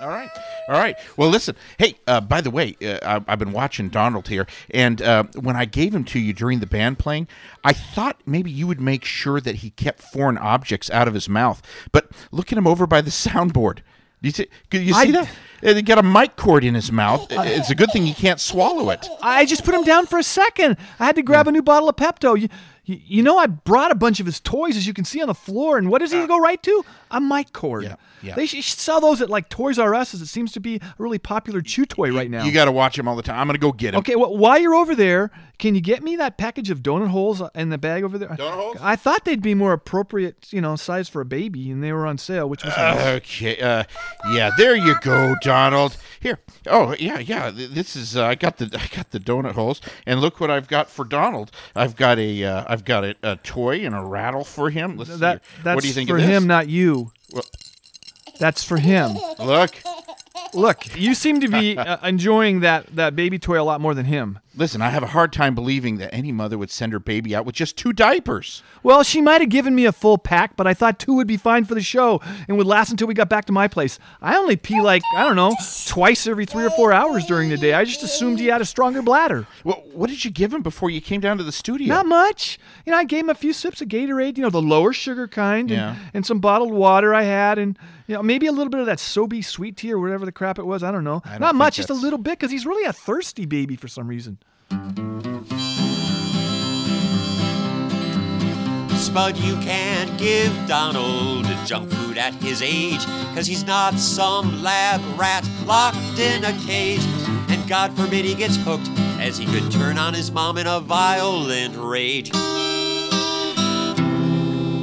[0.00, 0.28] All right.
[0.68, 0.96] All right.
[1.16, 1.54] Well, listen.
[1.78, 5.54] Hey, uh, by the way, uh, I, I've been watching Donald here, and uh, when
[5.54, 7.28] I gave him to you during the band playing,
[7.62, 11.28] I thought maybe you would make sure that he kept foreign objects out of his
[11.28, 11.62] mouth.
[11.92, 13.80] But look at him over by the soundboard.
[14.24, 15.28] You see, you see that?
[15.60, 17.26] He got a mic cord in his mouth.
[17.30, 19.06] Oh, it's a good thing he can't swallow it.
[19.22, 20.76] I just put him down for a second.
[20.98, 22.38] I had to grab a new bottle of Pepto.
[22.40, 22.48] You,
[22.84, 25.34] you, know, I brought a bunch of his toys, as you can see on the
[25.34, 25.78] floor.
[25.78, 26.84] And what does he go right to?
[27.10, 27.86] A mic cord.
[27.86, 27.96] Uh.
[28.22, 28.34] yeah.
[28.34, 30.94] They should sell those at like Toys R Us, as it seems to be a
[30.98, 32.44] really popular chew toy right now.
[32.44, 33.38] You got to watch him all the time.
[33.38, 34.00] I'm going to go get him.
[34.00, 37.40] Okay, well, while you're over there, can you get me that package of donut holes
[37.54, 38.30] in the bag over there?
[38.30, 38.76] Donut holes?
[38.80, 42.06] I thought they'd be more appropriate, you know, size for a baby, and they were
[42.06, 43.00] on sale, which was nice.
[43.16, 43.60] Okay.
[43.60, 43.84] Uh,
[44.32, 45.96] yeah, there you go, Donald.
[46.18, 46.40] Here.
[46.66, 47.50] Oh, yeah, yeah.
[47.50, 48.16] This is.
[48.16, 48.64] Uh, I got the.
[48.78, 51.50] I got the donut holes, and look what I've got for Donald.
[51.76, 52.73] I've got a.
[52.74, 54.96] I've got a, a toy and a rattle for him.
[54.96, 55.62] Let's that here.
[55.62, 56.28] that's what do you think for of this?
[56.30, 57.12] him, not you.
[57.32, 57.44] Well-
[58.40, 59.12] that's for him.
[59.38, 59.76] Look.
[60.54, 64.06] Look, you seem to be uh, enjoying that that baby toy a lot more than
[64.06, 64.40] him.
[64.56, 67.44] Listen, I have a hard time believing that any mother would send her baby out
[67.44, 68.62] with just two diapers.
[68.84, 71.36] Well, she might have given me a full pack, but I thought two would be
[71.36, 73.98] fine for the show and would last until we got back to my place.
[74.22, 75.56] I only pee like, I don't know,
[75.88, 77.74] twice every three or four hours during the day.
[77.74, 79.48] I just assumed he had a stronger bladder.
[79.64, 81.88] Well, what did you give him before you came down to the studio?
[81.88, 82.58] Not much.
[82.86, 85.26] You know, I gave him a few sips of Gatorade, you know, the lower sugar
[85.26, 85.96] kind, and, Yeah.
[86.14, 87.76] and some bottled water I had, and
[88.06, 90.58] you know, maybe a little bit of that Sobe sweet tea or whatever the crap
[90.60, 90.82] it was.
[90.84, 91.22] I don't know.
[91.24, 94.06] don't Not much, just a little bit, because he's really a thirsty baby for some
[94.06, 94.38] reason.
[98.96, 103.04] Spud, you can't give Donald junk food at his age,
[103.34, 107.04] cause he's not some lab rat locked in a cage.
[107.48, 108.88] And God forbid he gets hooked,
[109.20, 112.30] as he could turn on his mom in a violent rage.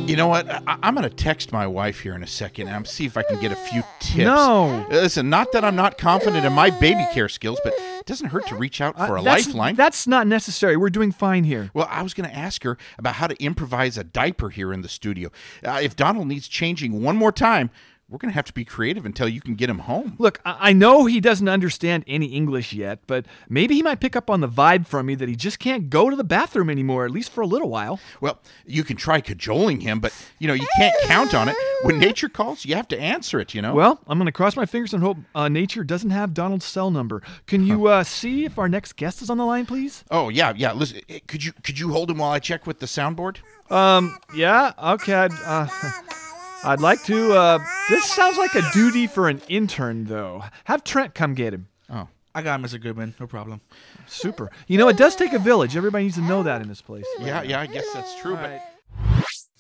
[0.10, 0.50] You know what?
[0.50, 3.24] I- I'm going to text my wife here in a second and see if I
[3.24, 4.18] can get a few tips.
[4.26, 4.86] No.
[4.90, 7.80] Listen, not that I'm not confident in my baby care skills, but it
[8.12, 9.76] doesn't hurt to reach out for a Uh, that's, lifeline.
[9.76, 10.76] That's not necessary.
[10.76, 11.72] We're doing fine here.
[11.74, 14.82] Well, I was going to ask her about how to improvise a diaper here in
[14.82, 15.30] the studio.
[15.66, 17.70] Uh, if Donald needs changing one more time,
[18.12, 20.16] we're going to have to be creative until you can get him home.
[20.20, 24.30] Look, I know he doesn't understand any English yet, but maybe he might pick up
[24.30, 27.12] on the vibe from me that he just can't go to the bathroom anymore, at
[27.12, 28.02] least for a little while.
[28.20, 31.56] Well, you can try cajoling him, but you know you can't count on it.
[31.84, 33.54] When nature calls, you have to answer it.
[33.56, 33.74] You know.
[33.74, 36.92] Well, I'm going to cross my fingers and hope uh, nature doesn't have Donald's cell
[36.92, 37.24] number.
[37.48, 40.04] Can you uh, see if our next guest is on the line, please?
[40.12, 40.74] Oh yeah, yeah.
[40.74, 43.38] Listen, eh, could you could you hold him while I check with the soundboard?
[43.72, 45.30] Um, yeah, okay.
[45.46, 45.68] Uh,
[46.64, 47.34] I'd like to.
[47.34, 47.60] Uh,
[47.90, 50.44] this sounds like a duty for an intern, though.
[50.66, 51.68] Have Trent come get him.
[51.90, 52.82] Oh, I got him, Mr.
[52.82, 53.16] Goodman.
[53.20, 53.62] No problem.
[54.08, 54.50] Super.
[54.68, 55.76] You know, it does take a village.
[55.76, 57.06] Everybody needs to know that in this place.
[57.20, 57.60] Yeah, yeah.
[57.60, 58.36] I guess that's true.
[58.36, 58.62] But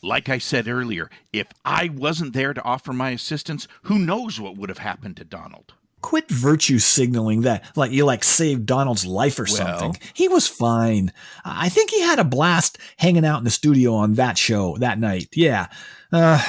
[0.03, 4.57] like I said earlier, if I wasn't there to offer my assistance, who knows what
[4.57, 5.73] would have happened to Donald?
[6.01, 9.95] Quit virtue signaling that like you like saved Donald's life or something.
[10.15, 11.13] He was fine.
[11.45, 14.97] I think he had a blast hanging out in the studio on that show that
[14.97, 15.27] night.
[15.33, 15.67] Yeah.
[16.11, 16.43] Uh,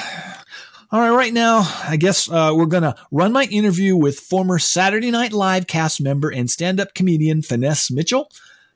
[0.93, 4.59] all right, right now, I guess uh, we're going to run my interview with former
[4.59, 8.29] Saturday Night Live cast member and stand up comedian Finesse Mitchell.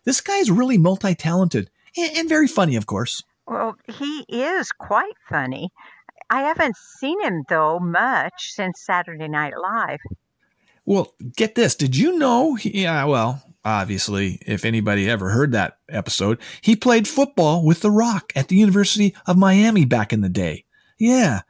[0.04, 3.22] This guy is really multi talented and, and very funny, of course.
[3.46, 5.70] Well, he is quite funny.
[6.32, 10.00] I haven't seen him, though, much since Saturday Night Live.
[10.86, 11.76] Well, get this.
[11.76, 12.56] Did you know?
[12.56, 17.92] He, yeah, well, obviously, if anybody ever heard that episode, he played football with The
[17.92, 20.66] Rock at the University of Miami back in the day.
[20.98, 21.42] Yeah.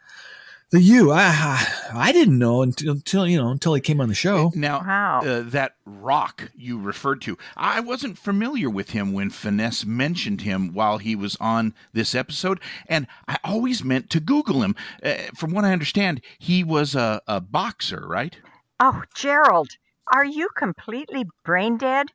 [0.70, 1.12] The U.
[1.12, 4.52] I, I, I didn't know until, until, you know, until he came on the show.
[4.54, 4.80] Now,
[5.24, 10.74] uh, that rock you referred to, I wasn't familiar with him when Finesse mentioned him
[10.74, 14.76] while he was on this episode, and I always meant to Google him.
[15.02, 18.36] Uh, from what I understand, he was a, a boxer, right?
[18.78, 19.70] Oh, Gerald,
[20.14, 22.08] are you completely brain dead?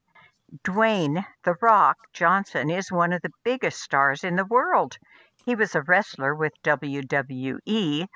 [0.62, 4.98] Dwayne The Rock Johnson is one of the biggest stars in the world.
[5.46, 8.06] He was a wrestler with WWE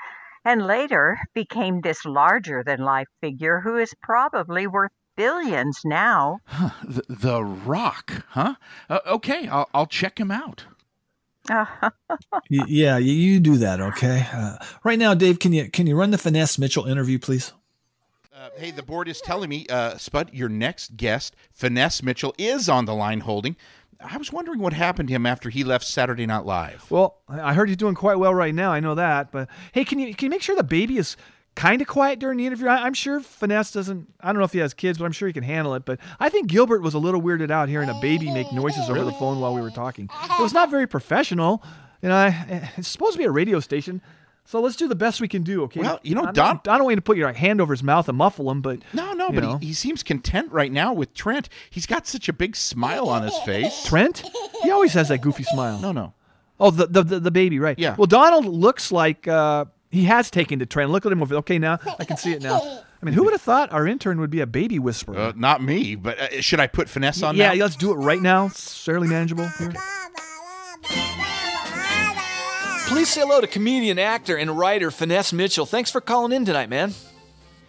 [0.47, 6.39] and later became this larger than life figure who is probably worth billions now.
[6.45, 8.55] Huh, the, the Rock, huh?
[8.89, 10.65] Uh, okay, I'll, I'll check him out.
[12.51, 14.27] Y- yeah, you, you do that, okay?
[14.33, 17.53] Uh, right now, Dave, can you can you run the Finesse Mitchell interview, please?
[18.35, 22.69] Uh, hey, the board is telling me, uh, Spud, your next guest, Finesse Mitchell, is
[22.69, 23.57] on the line holding.
[24.01, 26.91] I was wondering what happened to him after he left Saturday Night Live.
[26.91, 28.73] Well, I heard he's doing quite well right now.
[28.73, 29.33] I know that.
[29.33, 31.17] But hey, can you can you make sure the baby is
[31.55, 32.69] kind of quiet during the interview?
[32.69, 34.07] I, I'm sure Finesse doesn't.
[34.21, 35.85] I don't know if he has kids, but I'm sure he can handle it.
[35.85, 39.05] But I think Gilbert was a little weirded out hearing a baby make noises over
[39.05, 40.11] the phone while we were talking.
[40.39, 41.63] It was not very professional.
[42.03, 44.03] You know, I, eh, it's supposed to be a radio station.
[44.47, 45.81] So let's do the best we can do, okay?
[45.81, 47.73] Well, you know, I'm Don- not- I don't want you to put your hand over
[47.73, 49.59] his mouth and muffle him, but No, no, but know.
[49.59, 51.49] he, he seems content right now with Trent.
[51.69, 53.85] He's got such a big smile on his face.
[53.85, 54.23] Trent,
[54.63, 55.81] he always has that goofy smile.
[55.81, 56.15] No, no.
[56.59, 57.79] Oh, the the the, the baby, right?
[57.79, 57.97] Yeah.
[57.99, 60.91] Well, Donald looks like uh, he has taken to Trent.
[60.91, 61.35] Look at him over.
[61.37, 62.61] Okay, now I can see it now.
[63.03, 65.19] I mean, who would have thought our intern would be a baby whisperer?
[65.19, 67.65] Uh, not me, but uh, should I put finesse on yeah, now?
[67.65, 68.47] let's do it right now.
[68.47, 69.49] It's fairly manageable.
[69.59, 69.75] Here.
[72.97, 75.67] Please say hello to comedian, actor, and writer Finesse Mitchell.
[75.67, 76.95] Thanks for calling in tonight, man.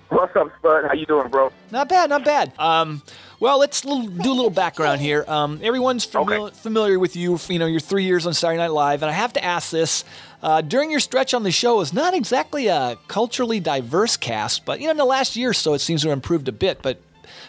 [0.08, 0.86] What's up, Spud?
[0.86, 1.52] How you doing, bro?
[1.70, 2.54] Not bad, not bad.
[2.58, 3.02] Um,
[3.42, 5.26] well, let's do a little background here.
[5.28, 7.38] Um, everyone's famili- familiar with you.
[7.50, 10.06] You know, your three years on Saturday Night Live, and I have to ask this:
[10.42, 14.80] uh, during your stretch on the show, is not exactly a culturally diverse cast, but
[14.80, 16.82] you know, in the last year or so, it seems to have improved a bit.
[16.82, 17.02] But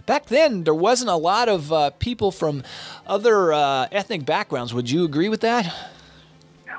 [0.04, 2.64] back then, there wasn't a lot of uh, people from
[3.06, 4.74] other uh, ethnic backgrounds.
[4.74, 5.72] Would you agree with that?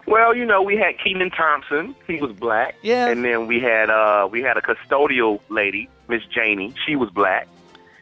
[0.10, 1.96] Well, you know, we had Kenan Thompson.
[2.08, 2.76] He was black.
[2.82, 3.08] Yeah.
[3.10, 6.74] And then we had uh we had a custodial lady, Miss Janie.
[6.88, 7.48] She was black.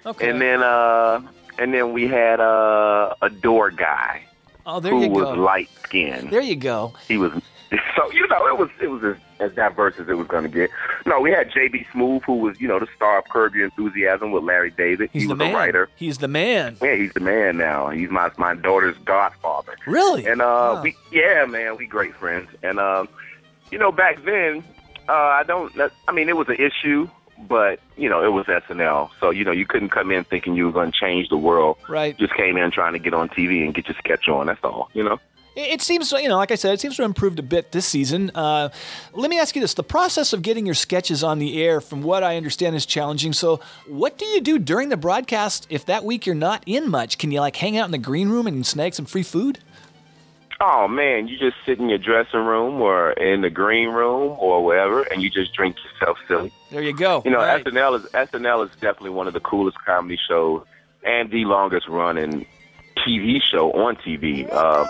[0.06, 0.30] Okay.
[0.30, 1.22] And then uh
[1.60, 4.24] and then we had uh, a door guy
[4.66, 6.30] Oh, there who you was light skinned.
[6.30, 6.94] There you go.
[7.08, 7.32] He was
[7.72, 10.50] so you know it was it was as, as diverse as it was going to
[10.50, 10.70] get.
[11.06, 14.32] No, we had JB Smoove, who was you know the star of Curb Your Enthusiasm
[14.32, 15.10] with Larry David.
[15.14, 15.54] He's he the was man.
[15.54, 15.90] a writer.
[15.96, 16.78] He's the man.
[16.82, 17.90] Yeah, he's the man now.
[17.90, 19.76] He's my my daughter's godfather.
[19.86, 20.26] Really?
[20.26, 22.50] And uh, we yeah, man, we great friends.
[22.64, 23.10] And um,
[23.72, 24.64] you know, back then,
[25.10, 25.74] uh, I don't.
[26.08, 27.10] I mean, it was an issue,
[27.48, 30.66] but you know, it was SNL, so you know, you couldn't come in thinking you
[30.66, 31.78] were going to change the world.
[31.88, 32.18] Right.
[32.18, 34.48] Just came in trying to get on TV and get your sketch on.
[34.48, 34.90] That's all.
[34.94, 35.20] You know.
[35.60, 37.88] It seems, you know, like I said, it seems to have improved a bit this
[37.88, 38.30] season.
[38.36, 38.70] Uh,
[39.14, 42.04] let me ask you this: the process of getting your sketches on the air, from
[42.04, 43.34] what I understand, is challenging.
[43.34, 47.18] So, what do you do during the broadcast if that week you're not in much?
[47.18, 49.58] Can you like hang out in the green room and snag some free food?
[50.62, 54.64] Oh man, you just sit in your dressing room or in the green room or
[54.64, 56.52] wherever, and you just drink yourself silly.
[56.70, 57.24] There you go.
[57.26, 57.64] You know, Right.
[57.64, 60.64] SNL is SNL is definitely one of the coolest comedy shows
[61.04, 62.46] and the longest running
[63.08, 64.52] TV show on TV.
[64.52, 64.86] Uh,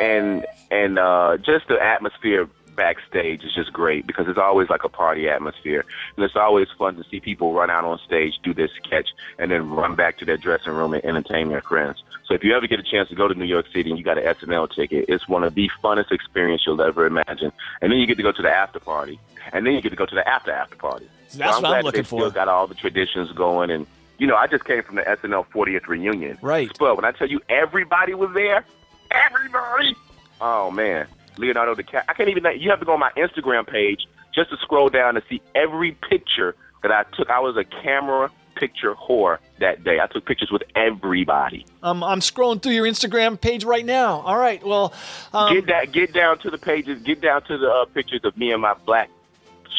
[0.00, 4.88] and and uh, just the atmosphere backstage is just great because it's always like a
[4.88, 5.84] party atmosphere,
[6.16, 9.50] and it's always fun to see people run out on stage, do their sketch, and
[9.50, 12.02] then run back to their dressing room and entertain their friends.
[12.26, 14.04] So if you ever get a chance to go to New York City and you
[14.04, 17.52] got an SNL ticket, it's one of the funnest experience you'll ever imagine.
[17.82, 19.20] And then you get to go to the after party,
[19.52, 21.08] and then you get to go to the after after party.
[21.34, 22.34] That's so I'm what I'm looking they Still for.
[22.34, 23.86] got all the traditions going, and
[24.18, 26.38] you know, I just came from the SNL 40th reunion.
[26.42, 26.70] Right.
[26.78, 28.64] But when I tell you everybody was there,
[29.10, 29.96] everybody.
[30.40, 31.06] Oh man,
[31.38, 32.04] Leonardo DiCaprio.
[32.08, 32.44] I can't even.
[32.58, 35.92] You have to go on my Instagram page just to scroll down to see every
[35.92, 37.30] picture that I took.
[37.30, 39.98] I was a camera picture whore that day.
[40.00, 41.66] I took pictures with everybody.
[41.82, 44.20] Um, I'm scrolling through your Instagram page right now.
[44.20, 44.64] All right.
[44.64, 44.92] Well,
[45.32, 45.92] um, get that.
[45.92, 47.02] Get down to the pages.
[47.02, 49.10] Get down to the uh, pictures of me and my black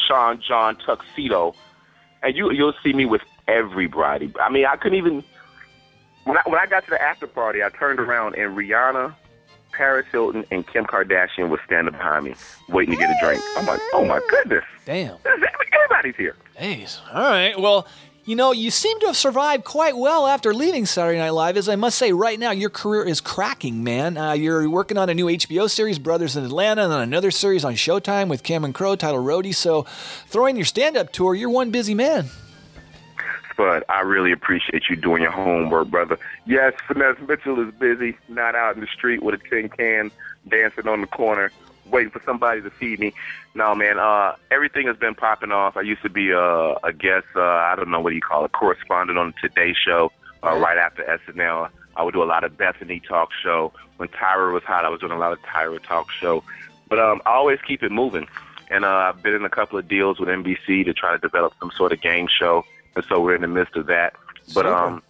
[0.06, 1.54] Sean John tuxedo,
[2.22, 4.32] and you you'll see me with everybody.
[4.40, 5.24] I mean, I couldn't even.
[6.24, 9.14] When I, when I got to the after party, I turned around and Rihanna,
[9.72, 12.34] Paris Hilton, and Kim Kardashian was standing behind me,
[12.68, 13.42] waiting to get a drink.
[13.58, 15.18] I'm like, oh my goodness, damn,
[15.72, 16.36] everybody's here.
[16.58, 16.98] Jeez.
[17.12, 17.60] All right.
[17.60, 17.86] Well,
[18.26, 21.58] you know, you seem to have survived quite well after leaving Saturday Night Live.
[21.58, 24.16] As I must say, right now your career is cracking, man.
[24.16, 27.66] Uh, you're working on a new HBO series, Brothers in Atlanta, and then another series
[27.66, 29.54] on Showtime with Cameron Crowe, titled Roadie.
[29.54, 29.82] So,
[30.28, 32.30] throwing your stand-up tour, you're one busy man.
[33.56, 36.18] But I really appreciate you doing your homework, brother.
[36.44, 40.10] Yes, Finesse Mitchell is busy, not out in the street with a tin can,
[40.48, 41.52] dancing on the corner,
[41.86, 43.12] waiting for somebody to feed me.
[43.54, 45.76] No, man, uh, everything has been popping off.
[45.76, 48.52] I used to be a, a guest, uh, I don't know what you call it,
[48.52, 50.10] correspondent on the Today Show
[50.42, 51.70] uh, right after SNL.
[51.96, 53.72] I would do a lot of Bethenny talk show.
[53.96, 56.42] When Tyra was hot, I was doing a lot of Tyra talk show.
[56.88, 58.26] But um, I always keep it moving.
[58.70, 61.52] And uh, I've been in a couple of deals with NBC to try to develop
[61.60, 62.64] some sort of game show.
[62.96, 64.14] And so we're in the midst of that.
[64.54, 64.74] But Super.
[64.74, 65.02] um,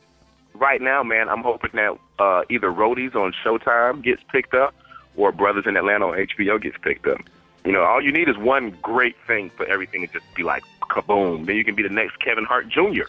[0.54, 4.74] right now, man, I'm hoping that uh, either Roadies on Showtime gets picked up
[5.16, 7.18] or Brothers in Atlanta on HBO gets picked up.
[7.64, 10.62] You know, all you need is one great thing for everything to just be like
[10.90, 11.46] kaboom.
[11.46, 13.04] Then you can be the next Kevin Hart Jr.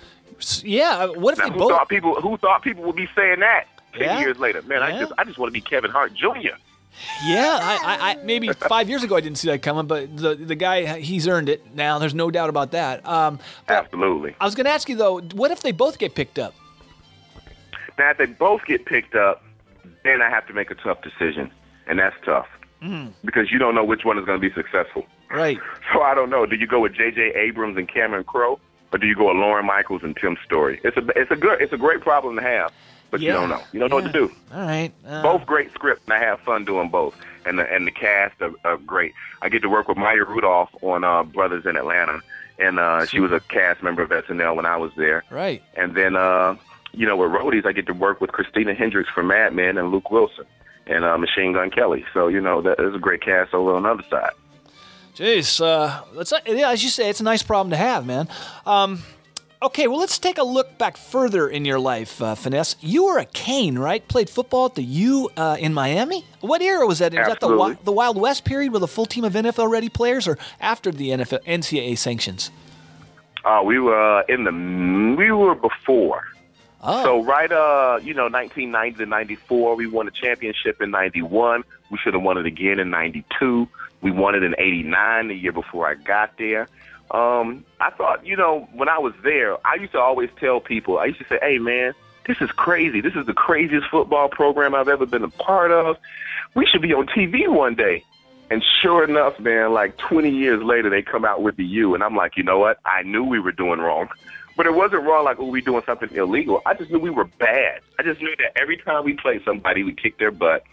[0.63, 0.97] Yeah.
[0.97, 1.71] uh, What if Now, they who both?
[1.71, 4.19] thought people who thought people would be saying that ten Yeah?
[4.19, 4.61] years later?
[4.63, 6.55] Man, I just I just want to be Kevin Hart Jr.
[7.25, 10.35] Yeah, I, I, I maybe five years ago I didn't see that coming, but the
[10.35, 11.99] the guy he's earned it now.
[11.99, 13.05] There's no doubt about that.
[13.05, 14.35] Um, Absolutely.
[14.39, 16.53] I was going to ask you though, what if they both get picked up?
[17.97, 19.43] Now, if they both get picked up,
[20.03, 21.51] then I have to make a tough decision,
[21.87, 22.47] and that's tough
[22.81, 25.05] Mm, because you don't know which one is going to be successful.
[25.31, 25.57] right.
[25.93, 26.45] So I don't know.
[26.45, 27.31] Do you go with J.J.
[27.35, 28.59] Abrams and Cameron Crowe,
[28.91, 30.81] or do you go with Lorne Michaels and Tim Story?
[30.83, 32.73] It's a it's a good it's a great problem to have,
[33.11, 33.61] but you don't know.
[33.71, 34.31] You don't know what to do.
[34.53, 34.91] All right.
[35.07, 37.15] Uh, Both great scripts, and I have fun doing both.
[37.45, 39.13] and the and the cast are, are great.
[39.41, 42.21] I get to work with Maya Rudolph on uh, Brothers in Atlanta,
[42.59, 45.23] and uh, she was a cast member of SNL when I was there.
[45.29, 45.61] Right.
[45.75, 46.55] And then, uh,
[46.93, 49.91] you know, with Roadies, I get to work with Christina Hendricks from Mad Men and
[49.91, 50.45] Luke Wilson
[50.87, 52.05] and uh, Machine Gun Kelly.
[52.13, 54.31] So, you know, that is a great cast over on the other side.
[55.15, 58.27] Jeez, uh, that's yeah, as you say, it's a nice problem to have, man.
[58.65, 59.01] Um,
[59.61, 62.75] okay, well, let's take a look back further in your life, uh, Finesse.
[62.81, 64.05] You were a Cane, right?
[64.07, 66.25] Played football at the U uh, in Miami.
[66.41, 67.13] What era was that?
[67.13, 67.19] in?
[67.19, 70.27] Was that the, the Wild West period with a full team of NFL ready players,
[70.27, 72.51] or after the NFL NCAA sanctions?
[73.43, 76.23] Uh, we were in the we were before.
[76.81, 77.03] Oh.
[77.03, 81.63] So right, uh, you know, 1990 to 94, we won a championship in 91.
[81.89, 83.67] We should have won it again in 92.
[84.01, 86.67] We won it in 89, the year before I got there.
[87.11, 90.97] Um, I thought, you know, when I was there, I used to always tell people,
[90.97, 91.93] I used to say, hey, man,
[92.27, 93.01] this is crazy.
[93.01, 95.97] This is the craziest football program I've ever been a part of.
[96.55, 98.03] We should be on TV one day.
[98.49, 102.03] And sure enough, man, like 20 years later, they come out with the U, and
[102.03, 102.79] I'm like, you know what?
[102.85, 104.09] I knew we were doing wrong.
[104.55, 106.61] But it wasn't wrong like, oh, we doing something illegal.
[106.65, 107.81] I just knew we were bad.
[107.99, 110.63] I just knew that every time we played somebody, we kicked their butt.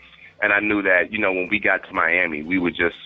[0.40, 2.96] And I knew that, you know, when we got to Miami, we were just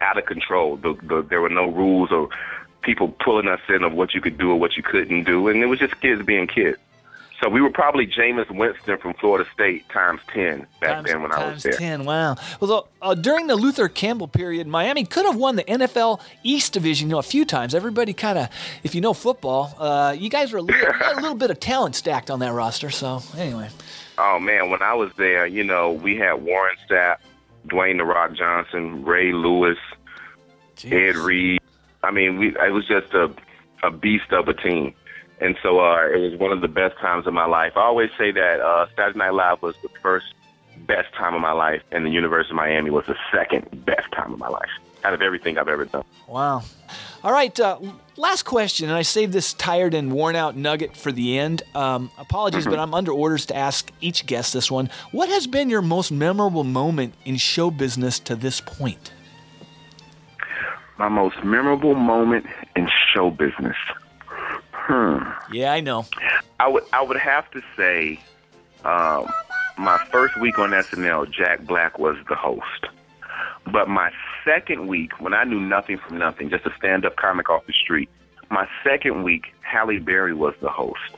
[0.00, 0.76] out of control.
[0.76, 2.28] The, the, there were no rules or
[2.82, 5.48] people pulling us in of what you could do or what you couldn't do.
[5.48, 6.78] And it was just kids being kids.
[7.42, 11.32] So we were probably Jameis Winston from Florida State times 10 back Times- then when
[11.32, 11.72] I was there.
[11.72, 12.36] times 10, wow.
[12.60, 17.08] Well, uh, during the Luther Campbell period, Miami could have won the NFL East Division
[17.08, 17.74] you know, a few times.
[17.74, 18.48] Everybody kind of,
[18.82, 21.96] if you know football, uh, you guys were a little, a little bit of talent
[21.96, 22.90] stacked on that roster.
[22.90, 23.70] So, anyway.
[24.18, 27.16] Oh man, when I was there, you know, we had Warren Sapp,
[27.68, 29.78] Dwayne the Rock Johnson, Ray Lewis,
[30.84, 31.58] Ed Reed.
[32.02, 33.32] I mean, we it was just a
[33.82, 34.94] a beast of a team.
[35.40, 37.72] And so uh, it was one of the best times of my life.
[37.76, 40.34] I always say that uh, Saturday Night Live was the first
[40.86, 44.32] best time of my life, and the University of Miami was the second best time
[44.32, 44.68] of my life
[45.04, 46.04] out of everything I've ever done.
[46.26, 46.62] Wow.
[47.22, 47.78] All right, uh,
[48.16, 51.62] last question, and I saved this tired and worn out nugget for the end.
[51.74, 54.90] Um, apologies, but I'm under orders to ask each guest this one.
[55.12, 59.12] What has been your most memorable moment in show business to this point?
[61.00, 62.44] My most memorable moment
[62.76, 63.76] in show business.
[64.72, 65.20] Hmm.
[65.50, 66.04] Yeah, I know.
[66.60, 68.20] I would I would have to say,
[68.84, 69.26] um,
[69.78, 72.84] my first week on SNL, Jack Black was the host.
[73.72, 74.10] But my
[74.44, 78.10] second week, when I knew nothing from nothing, just a stand-up comic off the street,
[78.50, 81.16] my second week, Halle Berry was the host.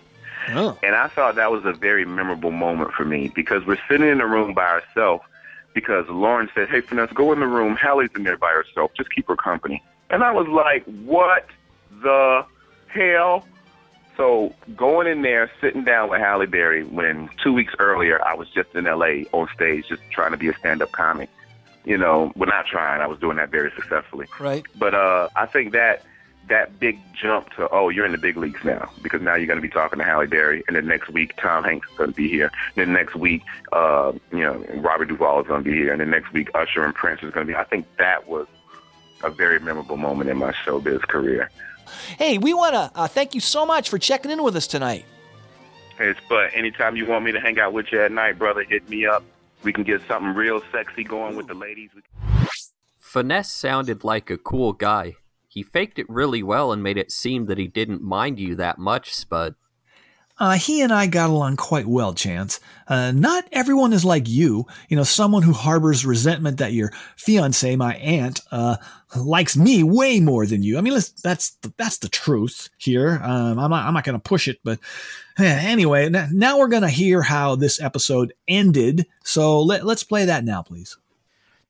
[0.50, 0.78] Oh.
[0.84, 4.20] And I thought that was a very memorable moment for me because we're sitting in
[4.20, 5.24] a room by ourselves
[5.74, 7.76] because Lorne said, Hey, Finesse, go in the room.
[7.76, 8.92] Halle's in there by herself.
[8.96, 9.82] Just keep her company.
[10.10, 11.46] And I was like, What
[12.02, 12.44] the
[12.88, 13.46] hell?
[14.16, 18.48] So going in there, sitting down with Halle Berry when two weeks earlier I was
[18.50, 21.30] just in LA on stage just trying to be a stand up comic.
[21.84, 24.26] You know, well not trying, I was doing that very successfully.
[24.38, 24.64] Right.
[24.76, 26.04] But uh I think that
[26.48, 29.58] that big jump to oh you're in the big leagues now because now you're going
[29.58, 32.16] to be talking to Halle Berry and then next week Tom Hanks is going to
[32.16, 35.76] be here and then next week uh you know Robert Duvall is going to be
[35.76, 38.28] here and then next week Usher and Prince is going to be I think that
[38.28, 38.46] was
[39.22, 41.48] a very memorable moment in my showbiz career.
[42.18, 45.04] Hey, we want to uh, thank you so much for checking in with us tonight.
[45.96, 48.64] Hey, it's but anytime you want me to hang out with you at night, brother,
[48.64, 49.22] hit me up.
[49.62, 51.90] We can get something real sexy going with the ladies.
[52.98, 55.14] Finesse sounded like a cool guy.
[55.52, 58.78] He faked it really well and made it seem that he didn't mind you that
[58.78, 59.54] much, Spud.
[60.38, 62.58] Uh, he and I got along quite well, Chance.
[62.88, 64.64] Uh, not everyone is like you.
[64.88, 68.78] You know, someone who harbors resentment that your fiance, my aunt, uh,
[69.14, 70.78] likes me way more than you.
[70.78, 73.20] I mean, that's the, that's the truth here.
[73.22, 74.78] Um, I'm not, I'm not going to push it, but
[75.38, 79.06] anyway, now we're going to hear how this episode ended.
[79.24, 80.96] So let, let's play that now, please.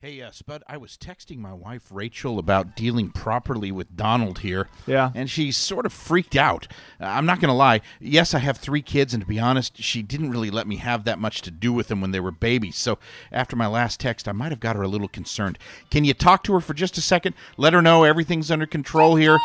[0.02, 4.68] Hey, uh, Spud, I was texting my wife Rachel about dealing properly with Donald here.
[4.84, 5.12] Yeah.
[5.14, 6.66] And she's sort of freaked out.
[7.00, 7.82] Uh, I'm not going to lie.
[8.00, 11.04] Yes, I have three kids, and to be honest, she didn't really let me have
[11.04, 12.74] that much to do with them when they were babies.
[12.74, 12.98] So
[13.30, 15.56] after my last text, I might have got her a little concerned.
[15.88, 17.36] Can you talk to her for just a second?
[17.56, 19.38] Let her know everything's under control here.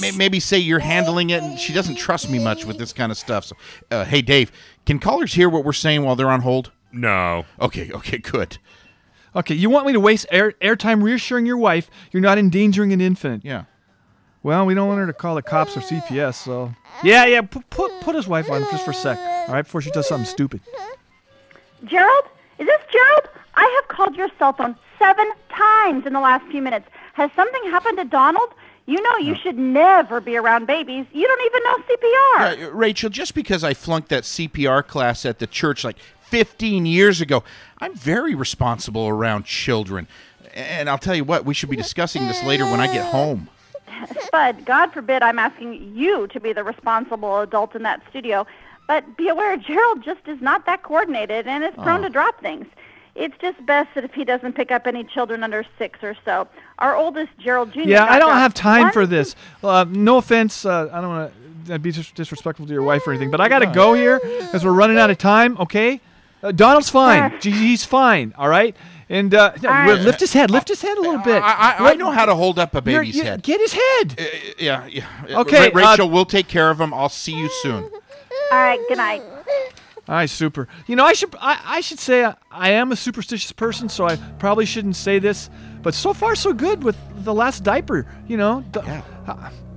[0.00, 3.12] May- Maybe say you're handling it, and she doesn't trust me much with this kind
[3.12, 3.44] of stuff.
[3.44, 3.56] So,
[3.92, 4.50] uh, hey, Dave,
[4.84, 6.72] can callers hear what we're saying while they're on hold?
[6.90, 7.44] No.
[7.60, 8.58] Okay, okay, good.
[9.34, 13.00] Okay, you want me to waste air airtime reassuring your wife you're not endangering an
[13.00, 13.44] infant?
[13.44, 13.64] Yeah.
[14.42, 17.42] Well, we don't want her to call the cops or CPS, so yeah, yeah.
[17.42, 20.08] Put put, put his wife on just for a sec, all right, before she does
[20.08, 20.60] something stupid.
[21.84, 22.24] Gerald?
[22.58, 23.28] Is this Gerald?
[23.54, 26.86] I have called your cell phone seven times in the last few minutes.
[27.14, 28.50] Has something happened to Donald?
[28.86, 31.06] You know you should never be around babies.
[31.12, 32.68] You don't even know CPR.
[32.68, 35.96] Uh, Rachel, just because I flunked that CPR class at the church like
[36.32, 37.44] 15 years ago,
[37.78, 40.08] I'm very responsible around children.
[40.54, 43.50] And I'll tell you what, we should be discussing this later when I get home.
[44.22, 48.46] Spud, God forbid I'm asking you to be the responsible adult in that studio.
[48.88, 52.04] But be aware, Gerald just is not that coordinated and is prone Oh.
[52.04, 52.64] to drop things.
[53.14, 56.48] It's just best that if he doesn't pick up any children under six or so.
[56.78, 57.80] Our oldest, Gerald Jr.
[57.80, 59.36] Yeah, I don't have time one for this.
[59.62, 60.64] Uh, no offense.
[60.64, 61.32] Uh, I don't want
[61.66, 64.18] to be dis- disrespectful to your wife or anything, but I got to go here
[64.18, 65.56] because we're running out of time.
[65.60, 66.00] Okay,
[66.42, 67.38] uh, Donald's fine.
[67.40, 68.34] Gee, He's fine.
[68.36, 68.76] All right.
[69.08, 70.50] And uh, no, lift his head.
[70.50, 71.42] Lift his head a little bit.
[71.42, 73.42] I, I, I know how to hold up a baby's you- head.
[73.42, 74.18] Get his head.
[74.58, 75.06] Yeah, yeah.
[75.28, 76.94] Okay, Ra- Rachel, uh, we'll take care of him.
[76.94, 77.82] I'll see you soon.
[77.84, 77.90] All
[78.52, 79.22] right, good night.
[80.08, 80.66] All right, super.
[80.86, 84.06] You know, I should I, I should say I, I am a superstitious person, so
[84.06, 85.48] I probably shouldn't say this,
[85.82, 88.06] but so far so good with the last diaper.
[88.26, 88.80] You know, D-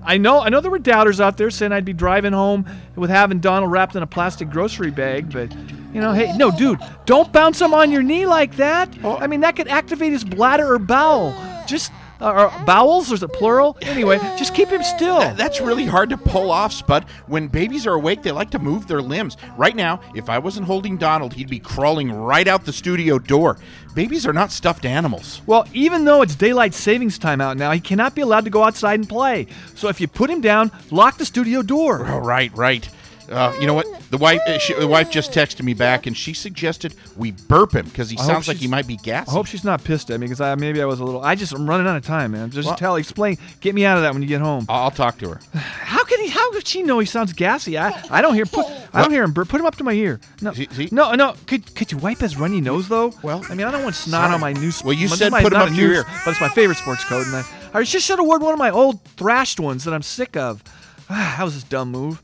[0.06, 3.10] I know I know there were doubters out there saying I'd be driving home with
[3.10, 5.54] having Donald wrapped in a plastic grocery bag, but
[5.94, 8.90] you know, hey, no, dude, don't bounce him on your knee like that.
[9.04, 9.16] Oh.
[9.16, 11.34] I mean, that could activate his bladder or bowel.
[11.68, 11.92] Just
[12.22, 13.78] or bowels, or is it plural?
[13.82, 15.20] Anyway, just keep him still.
[15.36, 17.06] That's really hard to pull off, Spud.
[17.28, 19.38] When babies are awake, they like to move their limbs.
[19.58, 23.58] Right now, if I wasn't holding Donald, he'd be crawling right out the studio door.
[23.94, 25.42] Babies are not stuffed animals.
[25.46, 28.64] Well, even though it's daylight savings time out now, he cannot be allowed to go
[28.64, 29.48] outside and play.
[29.76, 32.06] So if you put him down, lock the studio door.
[32.06, 32.90] Oh, right, right.
[33.30, 33.86] Uh, you know what?
[34.12, 37.74] The wife, uh, she, the wife just texted me back, and she suggested we burp
[37.74, 39.30] him because he I sounds like he might be gassy.
[39.30, 41.22] I hope she's not pissed at me because I maybe I was a little.
[41.24, 42.52] I just I'm running out of time, man.
[42.52, 44.66] Just Well- tell, explain, get me out of that when you get home.
[44.70, 45.40] I'll talk to her.
[45.60, 46.30] How can he?
[46.30, 47.78] How could she know he sounds gassy?
[47.78, 48.46] I I don't hear.
[48.46, 49.34] Put I don't hear him.
[49.34, 49.50] burp.
[49.50, 50.20] Put him up to my ear.
[50.42, 50.54] No,
[50.92, 51.36] no, no.
[51.48, 53.14] Could could you wipe his runny nose though?
[53.24, 54.34] Well, I mean I don't want snot sorry.
[54.36, 54.72] on my new.
[54.84, 56.06] Well, you said my- put him up to your ear.
[56.24, 58.60] but it's my favorite sports coat, and I I just should have worn one of
[58.60, 60.64] my old thrashed ones that I'm sick of.
[61.10, 62.22] that was this dumb move.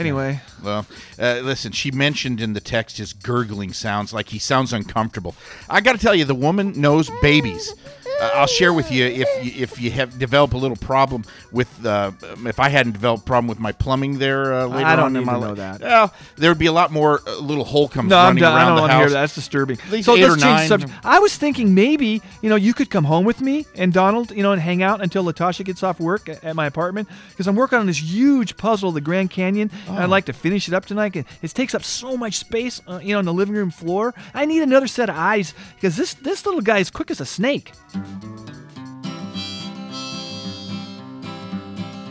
[0.00, 0.40] Anyway.
[0.64, 0.86] Well,
[1.18, 5.34] uh, listen, she mentioned in the text his gurgling sounds like he sounds uncomfortable.
[5.68, 7.74] I got to tell you, the woman knows babies.
[8.20, 11.86] Uh, I'll share with you if you, if you have developed a little problem with
[11.86, 12.12] uh,
[12.46, 15.16] if I hadn't developed a problem with my plumbing there uh, later I don't on
[15.16, 15.56] in my life.
[15.56, 15.80] that.
[15.80, 18.52] Well, there would be a lot more uh, little Holcombs No, I'm running done.
[18.52, 19.00] I around don't the want to house.
[19.02, 19.20] hear that.
[19.22, 19.76] That's disturbing.
[19.78, 20.68] So eight let's or change nine.
[20.68, 20.92] subject.
[21.04, 24.42] I was thinking maybe you know you could come home with me and Donald, you
[24.42, 27.56] know, and hang out until Latasha gets off work at, at my apartment because I'm
[27.56, 30.02] working on this huge puzzle, of the Grand Canyon, and Oh.
[30.02, 31.16] I'd like to finish it up tonight.
[31.16, 34.14] and It takes up so much space, uh, you know, on the living room floor.
[34.34, 37.26] I need another set of eyes because this this little guy is quick as a
[37.26, 37.72] snake.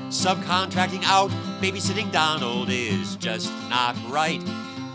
[0.09, 1.29] Subcontracting out
[1.61, 4.41] babysitting Donald is just not right.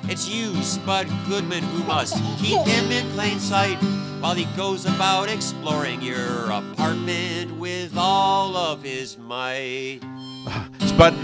[0.05, 3.78] It's you, Spud Goodman, who must keep him in plain sight
[4.20, 10.00] while he goes about exploring your apartment with all of his might.
[10.98, 11.14] But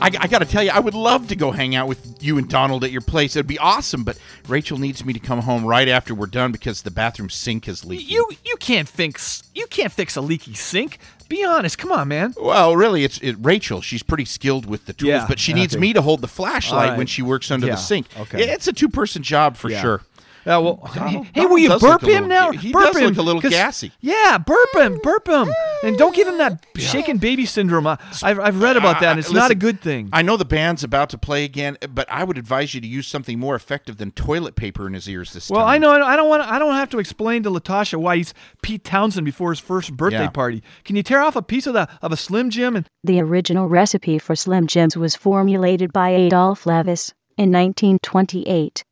[0.00, 2.38] I, I got to tell you, I would love to go hang out with you
[2.38, 3.36] and Donald at your place.
[3.36, 4.04] It'd be awesome.
[4.04, 7.68] But Rachel needs me to come home right after we're done because the bathroom sink
[7.68, 8.08] is leaking.
[8.08, 10.98] You you can't fix you can't fix a leaky sink.
[11.28, 12.34] Be honest, come on, man.
[12.40, 13.80] Well, really, it's it, Rachel.
[13.80, 15.80] She's pretty skilled with the tools, Yeah, but she needs okay.
[15.80, 16.98] me to hold the flashlight All right.
[16.98, 18.06] when she works under Yeah, the sink.
[18.18, 18.42] okay.
[18.50, 19.80] It's a two-person job for Yeah.
[19.80, 20.02] sure.
[20.46, 22.50] Yeah, well, Donald- hey, Donald will you burp him little- now?
[22.52, 23.92] he burp does him, look a little gassy.
[24.00, 25.52] Yeah, burp him, burp him,
[25.84, 27.86] and don't give him that shaken baby syndrome.
[27.86, 29.10] I, I've, I've read about that.
[29.10, 30.08] and It's Uh, not a good thing.
[30.12, 33.06] I know the band's about to play again, but I would advise you to use
[33.06, 35.66] something more effective than toilet paper in his ears this Well, time.
[35.66, 35.90] Well, I know.
[35.90, 36.42] I don't- I don't want.
[36.42, 40.20] I don't have to explain to Latasha why he's Pete Townshend before his first birthday
[40.22, 40.28] Yeah.
[40.30, 40.62] party.
[40.84, 43.68] Can you tear off a piece of the of a Slim Jim and The original
[43.68, 48.84] recipe for Slim Jims was formulated by Adolph Levis in 1928.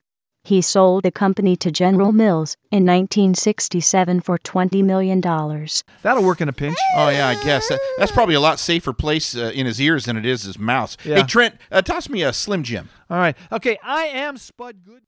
[0.49, 5.21] He sold the company to General Mills in 1967 for $20 million.
[5.21, 6.79] that'll work in a pinch?
[6.97, 10.07] Oh yeah, I guess that, that's probably a lot safer place uh, in his ears
[10.07, 10.97] than it is his mouth.
[11.05, 11.17] Yeah.
[11.17, 12.89] Hey Trent, uh, toss me a Slim Jim.
[13.11, 13.37] All right.
[13.53, 13.77] Okay.
[13.85, 15.03] I am Spud Good.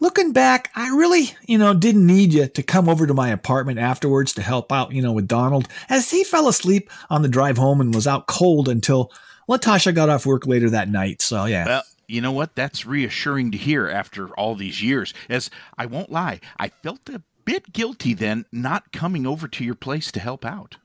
[0.00, 3.78] Looking back, I really, you know, didn't need you to come over to my apartment
[3.78, 7.58] afterwards to help out, you know, with Donald, as he fell asleep on the drive
[7.58, 9.12] home and was out cold until
[9.50, 11.20] Latasha got off work later that night.
[11.20, 11.66] So, yeah.
[11.66, 12.54] Well, you know what?
[12.54, 15.12] That's reassuring to hear after all these years.
[15.28, 19.74] As I won't lie, I felt a bit guilty then not coming over to your
[19.74, 20.76] place to help out.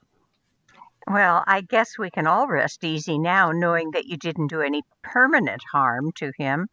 [1.08, 4.84] Well, I guess we can all rest easy now knowing that you didn't do any
[5.02, 6.68] permanent harm to him.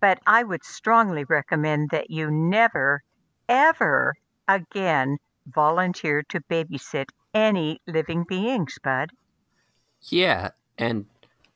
[0.00, 3.02] But I would strongly recommend that you never,
[3.48, 4.14] ever
[4.46, 9.10] again volunteer to babysit any living being, Spud.
[10.02, 11.06] Yeah, and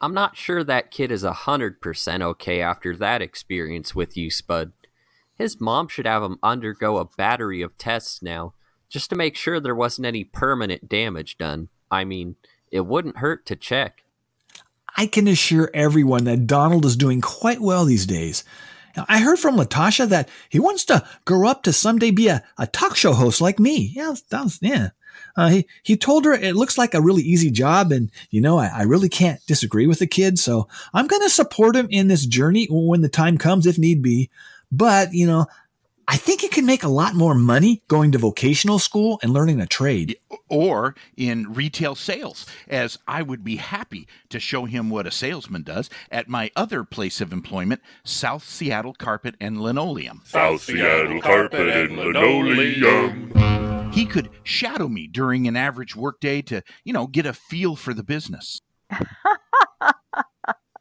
[0.02, 4.72] I'm not sure that kid is a 100% okay after that experience with you, Spud.
[5.36, 8.54] His mom should have him undergo a battery of tests now,
[8.88, 11.68] just to make sure there wasn't any permanent damage done.
[11.88, 12.34] I mean,
[12.72, 14.02] it wouldn't hurt to check.
[14.96, 18.42] I can assure everyone that Donald is doing quite well these days.
[18.96, 22.42] Now, I heard from Latasha that he wants to grow up to someday be a,
[22.58, 23.92] a talk show host like me.
[23.94, 24.90] Yeah, that was, yeah.
[25.36, 28.58] Uh, he, he told her it looks like a really easy job, and you know,
[28.58, 32.08] I, I really can't disagree with the kid, so I'm going to support him in
[32.08, 34.30] this journey when the time comes, if need be.
[34.70, 35.46] But, you know,
[36.08, 39.60] I think he can make a lot more money going to vocational school and learning
[39.60, 40.16] a trade.
[40.48, 45.62] Or in retail sales, as I would be happy to show him what a salesman
[45.62, 50.22] does at my other place of employment, South Seattle Carpet and Linoleum.
[50.24, 53.61] South Seattle Carpet and Linoleum.
[53.92, 57.92] He could shadow me during an average workday to, you know, get a feel for
[57.92, 58.60] the business.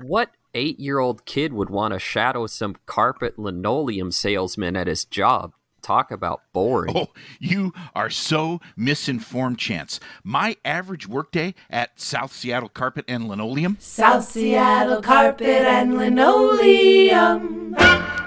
[0.02, 5.06] What eight year old kid would want to shadow some carpet linoleum salesman at his
[5.06, 5.54] job?
[5.82, 6.96] Talk about boring.
[6.96, 7.08] Oh,
[7.40, 10.00] you are so misinformed, Chance.
[10.24, 17.76] My average workday at South Seattle Carpet and Linoleum South Seattle carpet and linoleum.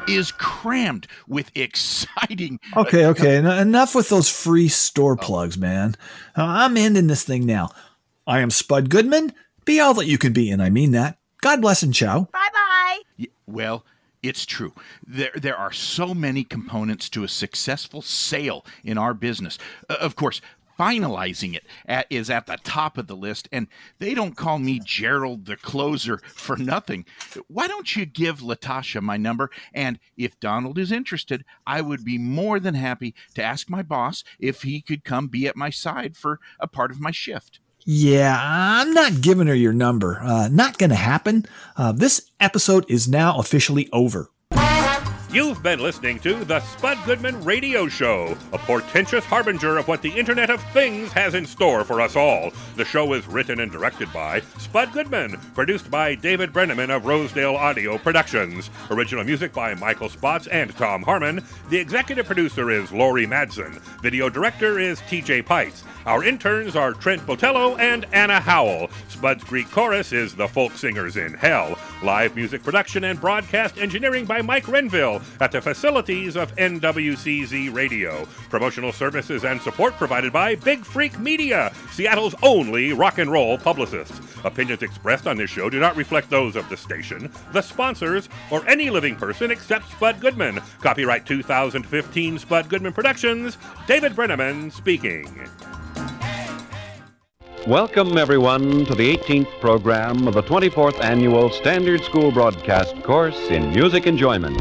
[0.08, 2.60] Is crammed with exciting.
[2.76, 3.36] Okay, okay.
[3.36, 5.96] en- enough with those free store plugs, man.
[6.36, 7.70] Uh, I'm ending this thing now.
[8.26, 9.32] I am Spud Goodman.
[9.64, 11.18] Be all that you can be, and I mean that.
[11.40, 12.28] God bless and ciao.
[12.32, 13.26] Bye bye.
[13.46, 13.84] Well,
[14.22, 14.72] it's true.
[15.06, 19.58] There, there are so many components to a successful sale in our business.
[19.88, 20.40] Uh, of course,
[20.78, 23.68] finalizing it at, is at the top of the list, and
[23.98, 27.04] they don't call me Gerald the closer for nothing.
[27.48, 29.50] Why don't you give Latasha my number?
[29.72, 34.24] And if Donald is interested, I would be more than happy to ask my boss
[34.38, 37.60] if he could come be at my side for a part of my shift.
[37.86, 40.18] Yeah, I'm not giving her your number.
[40.22, 41.44] Uh, not going to happen.
[41.76, 44.30] Uh, this episode is now officially over.
[45.34, 50.16] You've been listening to the Spud Goodman Radio Show, a portentous harbinger of what the
[50.16, 52.52] Internet of Things has in store for us all.
[52.76, 57.56] The show is written and directed by Spud Goodman, produced by David Brenneman of Rosedale
[57.56, 58.70] Audio Productions.
[58.92, 61.44] Original music by Michael Spots and Tom Harmon.
[61.68, 63.80] The executive producer is Laurie Madsen.
[64.02, 65.82] Video director is TJ Pites.
[66.06, 68.88] Our interns are Trent Botello and Anna Howell.
[69.08, 71.76] Spud's Greek Chorus is The Folk Singers in Hell.
[72.04, 78.26] Live music production and broadcast engineering by Mike Renville at the facilities of NWCZ Radio.
[78.50, 84.20] Promotional services and support provided by Big Freak Media, Seattle's only rock and roll publicists.
[84.44, 88.68] Opinions expressed on this show do not reflect those of the station, the sponsors, or
[88.68, 90.60] any living person except Spud Goodman.
[90.82, 93.56] Copyright 2015 Spud Goodman Productions.
[93.86, 95.48] David Brenneman speaking.
[97.66, 103.70] Welcome, everyone, to the 18th program of the 24th Annual Standard School Broadcast Course in
[103.70, 104.60] Music Enjoyment.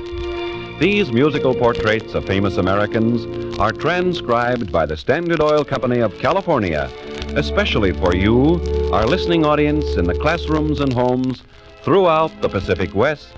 [0.80, 6.90] These musical portraits of famous Americans are transcribed by the Standard Oil Company of California,
[7.36, 8.62] especially for you,
[8.94, 11.44] our listening audience in the classrooms and homes
[11.82, 13.34] throughout the Pacific West,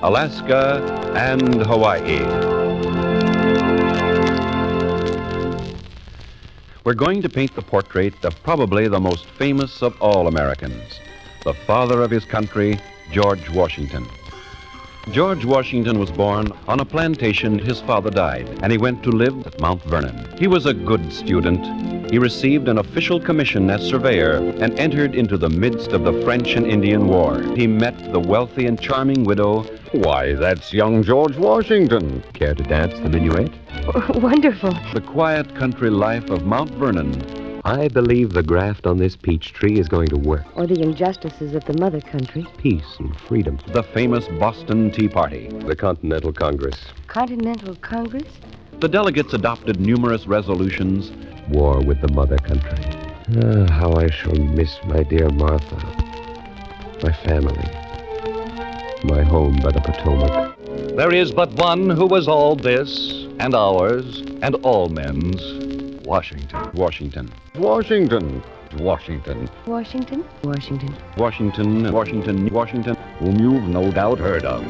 [0.00, 0.82] Alaska,
[1.14, 2.59] and Hawaii.
[6.82, 10.98] We're going to paint the portrait of probably the most famous of all Americans,
[11.44, 12.80] the father of his country,
[13.12, 14.06] George Washington.
[15.12, 17.58] George Washington was born on a plantation.
[17.58, 20.38] His father died, and he went to live at Mount Vernon.
[20.38, 22.10] He was a good student.
[22.10, 26.54] He received an official commission as surveyor and entered into the midst of the French
[26.54, 27.42] and Indian War.
[27.56, 29.66] He met the wealthy and charming widow.
[29.92, 32.22] Why, that's young George Washington.
[32.32, 33.52] Care to dance the minuet?
[34.22, 34.70] Wonderful.
[34.94, 37.60] The quiet country life of Mount Vernon.
[37.64, 40.46] I believe the graft on this peach tree is going to work.
[40.56, 42.46] Or the injustices of the mother country.
[42.56, 43.58] Peace and freedom.
[43.66, 45.48] The famous Boston Tea Party.
[45.48, 46.78] The Continental Congress.
[47.08, 48.32] Continental Congress?
[48.78, 51.10] The delegates adopted numerous resolutions.
[51.48, 52.78] War with the mother country.
[53.42, 55.76] Ah, how I shall miss my dear Martha.
[57.02, 57.89] My family.
[59.04, 60.58] My home by the Potomac.
[60.96, 65.40] There is but one who was all this, and ours, and all men's.
[66.04, 66.70] Washington.
[66.74, 67.32] Washington.
[67.54, 68.42] Washington.
[68.76, 69.50] Washington.
[69.66, 70.24] Washington?
[70.42, 70.94] Washington.
[71.16, 71.92] Washington.
[71.92, 72.48] Washington.
[72.50, 72.96] Washington.
[73.20, 74.64] Whom you've no doubt heard of.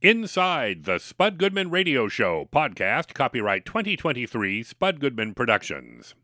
[0.00, 6.14] Inside the Spud Goodman Radio Show podcast, copyright 2023 Spud Goodman Productions.